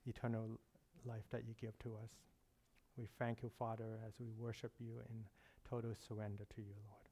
[0.09, 0.61] eternal
[1.05, 2.11] life that you give to us.
[2.97, 5.25] We thank you, Father, as we worship you in
[5.69, 7.07] total surrender to you, Lord.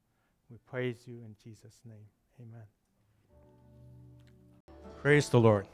[0.49, 2.05] We praise you in Jesus' name.
[2.41, 2.63] Amen.
[5.01, 5.67] Praise the Lord.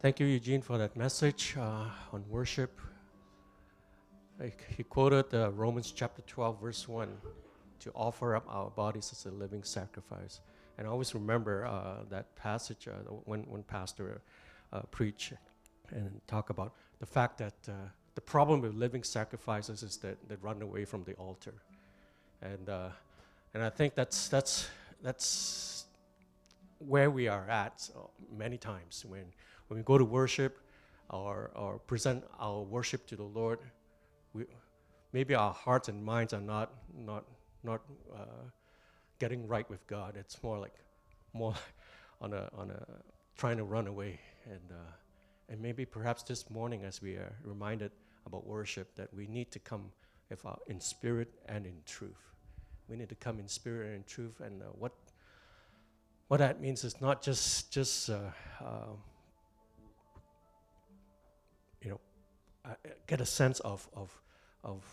[0.00, 2.80] Thank you, Eugene, for that message uh, on worship.
[4.76, 7.08] he quoted uh, Romans chapter 12, verse 1
[7.80, 10.40] to offer up our bodies as a living sacrifice.
[10.78, 12.92] And I always remember uh, that passage uh,
[13.24, 14.20] when, when Pastor
[14.72, 15.32] uh, preach
[15.90, 17.72] and talk about the fact that uh,
[18.14, 21.54] the problem with living sacrifices is that they run away from the altar.
[22.42, 22.88] And, uh,
[23.54, 24.68] and I think that's, that's,
[25.02, 25.86] that's
[26.78, 27.88] where we are at
[28.36, 29.04] many times.
[29.06, 29.24] When,
[29.68, 30.58] when we go to worship,
[31.10, 33.60] or, or present our worship to the Lord,
[34.32, 34.44] we,
[35.12, 36.72] maybe our hearts and minds are not,
[37.04, 37.24] not,
[37.66, 37.82] not
[38.14, 38.48] uh,
[39.18, 40.16] getting right with God.
[40.16, 40.74] It's more like
[41.32, 41.54] more
[42.20, 42.82] on a, on a
[43.36, 44.20] trying to run away.
[44.46, 44.92] And, uh,
[45.48, 47.90] and maybe perhaps this morning, as we are reminded
[48.24, 49.90] about worship, that we need to come
[50.30, 52.22] if, uh, in spirit and in truth.
[52.88, 54.40] We need to come in spirit and in truth.
[54.40, 54.92] And uh, what
[56.28, 58.18] what that means is not just just uh,
[58.60, 58.94] uh,
[61.82, 62.00] you know
[62.64, 62.74] uh,
[63.06, 64.10] get a sense of of
[64.64, 64.84] of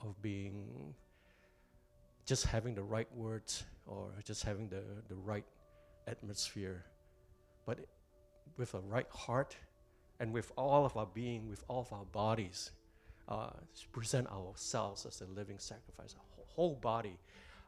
[0.00, 0.94] of being
[2.26, 5.44] just having the right words or just having the the right
[6.06, 6.84] atmosphere,
[7.64, 7.78] but
[8.56, 9.56] with a right heart
[10.20, 12.72] and with all of our being, with all of our bodies,
[13.28, 13.50] uh,
[13.92, 17.18] present ourselves as a living sacrifice, a whole body,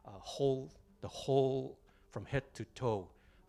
[0.05, 1.77] uh, whole the whole
[2.11, 3.07] from head to toe,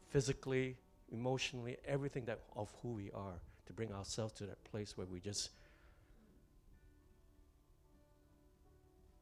[0.08, 0.76] physically,
[1.10, 5.20] emotionally, everything that of who we are, to bring ourselves to that place where we
[5.20, 5.50] just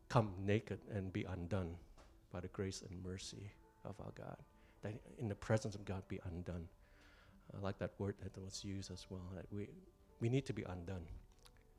[0.08, 1.74] come naked and be undone
[2.32, 3.50] by the grace and mercy
[3.84, 4.36] of our God.
[4.82, 6.68] That in the presence of God be undone.
[7.56, 9.32] I like that word that was used as well.
[9.34, 9.68] That we
[10.20, 11.06] we need to be undone,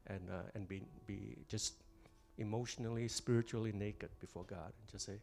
[0.07, 1.75] and uh, and be be just
[2.37, 5.19] emotionally, spiritually naked before God, and just say,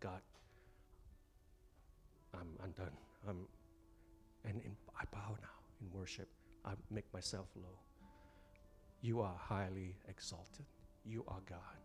[0.00, 0.20] God,
[2.34, 2.96] I'm undone.
[3.28, 3.46] I'm,
[4.44, 6.28] and in, I bow now in worship.
[6.64, 7.78] I make myself low.
[9.00, 10.66] You are highly exalted.
[11.04, 11.80] You are God,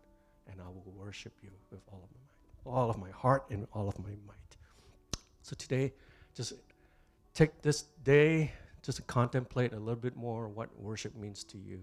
[0.50, 3.66] and I will worship you with all of my mind, all of my heart, and
[3.72, 4.56] all of my might.
[5.42, 5.92] So today,
[6.34, 6.54] just
[7.34, 11.80] take this day just to contemplate a little bit more what worship means to you.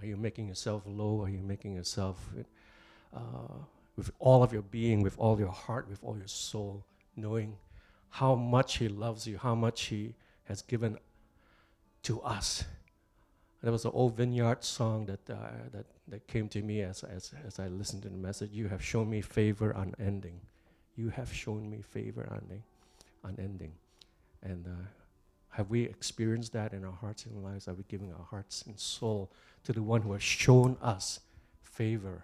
[0.00, 1.22] Are you making yourself low?
[1.22, 2.18] Are you making yourself
[3.14, 3.20] uh,
[3.96, 6.84] with all of your being, with all your heart, with all your soul,
[7.16, 7.56] knowing
[8.10, 10.14] how much He loves you, how much He
[10.44, 10.98] has given
[12.02, 12.64] to us.
[13.64, 15.36] There was an old vineyard song that, uh,
[15.72, 18.50] that, that came to me as, as, as I listened to the message.
[18.52, 20.38] You have shown me favor unending.
[20.96, 22.62] You have shown me favor unending.
[23.24, 23.72] unending.
[24.42, 24.84] And uh,
[25.48, 27.66] have we experienced that in our hearts and lives?
[27.66, 31.20] Are we giving our hearts and soul to the one who has shown us
[31.62, 32.22] favor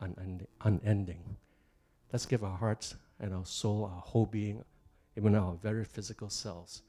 [0.00, 0.48] unending?
[0.62, 1.36] unending?
[2.12, 4.64] Let's give our hearts and our soul, our whole being,
[5.16, 6.82] even our very physical selves,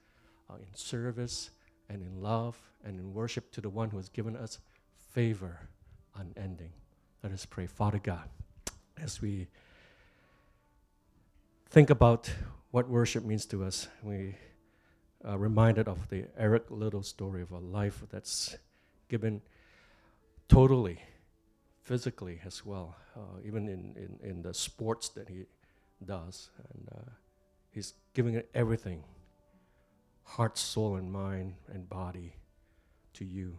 [0.49, 1.51] uh, in service
[1.87, 4.59] and in love and in worship to the one who has given us
[5.11, 5.59] favor
[6.15, 6.71] unending.
[7.23, 7.67] Let us pray.
[7.67, 8.29] Father God,
[9.01, 9.47] as we
[11.69, 12.31] think about
[12.71, 14.35] what worship means to us, we
[15.23, 18.55] are reminded of the Eric Liddell story of a life that's
[19.09, 19.41] given
[20.47, 20.99] totally,
[21.83, 25.45] physically as well, uh, even in, in, in the sports that he
[26.05, 26.49] does.
[26.73, 27.11] And uh,
[27.71, 29.03] He's giving it everything
[30.23, 32.35] heart, soul, and mind and body
[33.13, 33.57] to you.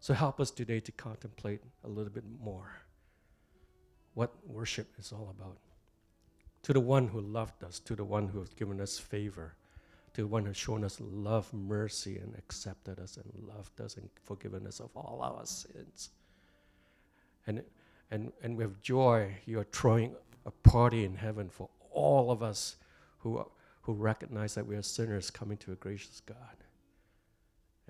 [0.00, 2.80] So help us today to contemplate a little bit more
[4.14, 5.58] what worship is all about.
[6.62, 9.54] To the one who loved us, to the one who has given us favor,
[10.14, 13.96] to the one who has shown us love, mercy, and accepted us and loved us
[13.96, 16.10] and forgiven us of all our sins.
[17.46, 17.62] And,
[18.10, 20.14] and, and with joy, you are throwing
[20.44, 22.76] a party in heaven for all of us
[23.18, 23.46] who,
[23.82, 26.36] who recognize that we are sinners coming to a gracious God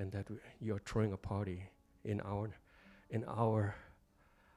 [0.00, 0.26] and that
[0.60, 1.62] you're throwing a party
[2.04, 2.48] in our,
[3.10, 3.74] in our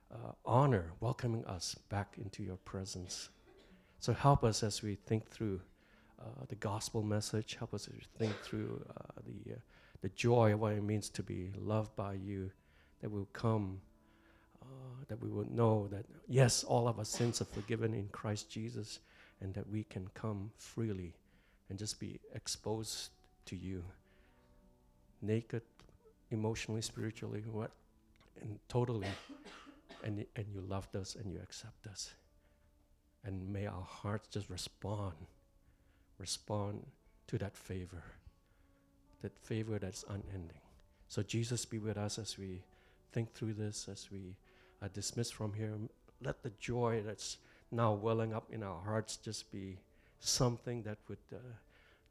[0.10, 3.30] uh, honor, welcoming us back into your presence.
[4.00, 5.60] So help us as we think through
[6.22, 7.56] uh, the gospel message.
[7.60, 9.58] Help us as we think through uh, the, uh,
[10.02, 12.50] the joy of what it means to be loved by you,
[13.02, 13.82] that we will come,
[14.62, 14.66] uh,
[15.10, 19.00] that we will know that, yes, all of our sins are forgiven in Christ Jesus
[19.42, 21.16] and that we can come freely
[21.70, 23.10] and just be exposed
[23.46, 23.84] to you,
[25.24, 25.62] naked,
[26.30, 27.72] emotionally, spiritually, what,
[28.42, 29.08] and totally,
[30.04, 32.14] and and you loved us and you accept us,
[33.24, 35.14] and may our hearts just respond,
[36.18, 36.86] respond
[37.28, 38.04] to that favor,
[39.22, 40.62] that favor that's unending.
[41.08, 42.62] So Jesus, be with us as we
[43.12, 44.36] think through this, as we
[44.82, 45.74] are dismissed from here.
[46.22, 47.38] Let the joy that's
[47.72, 49.78] now welling up in our hearts just be
[50.20, 51.38] something that would uh,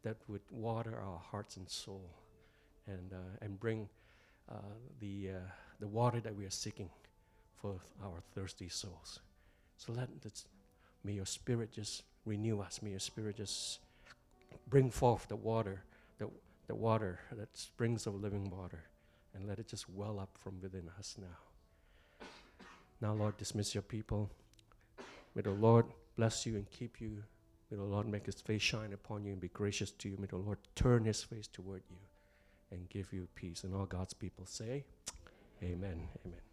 [0.03, 2.11] that would water our hearts and soul
[2.87, 3.89] and uh, and bring
[4.51, 4.57] uh,
[5.01, 6.89] the uh, the water that we are seeking
[7.61, 9.21] for our thirsty souls.
[9.77, 10.47] So let this,
[11.05, 12.81] may your spirit just renew us.
[12.83, 13.81] May your spirit just
[14.69, 15.83] bring forth the water,
[16.19, 16.29] the,
[16.67, 18.85] the water that springs of living water,
[19.35, 22.27] and let it just well up from within us now.
[23.01, 24.31] Now, Lord, dismiss your people.
[25.35, 27.23] May the Lord bless you and keep you.
[27.71, 30.17] May the Lord make his face shine upon you and be gracious to you.
[30.19, 31.97] May the Lord turn his face toward you
[32.73, 33.65] and give you peace.
[33.65, 34.85] And all God's people say,
[35.63, 36.09] Amen.
[36.27, 36.52] Amen.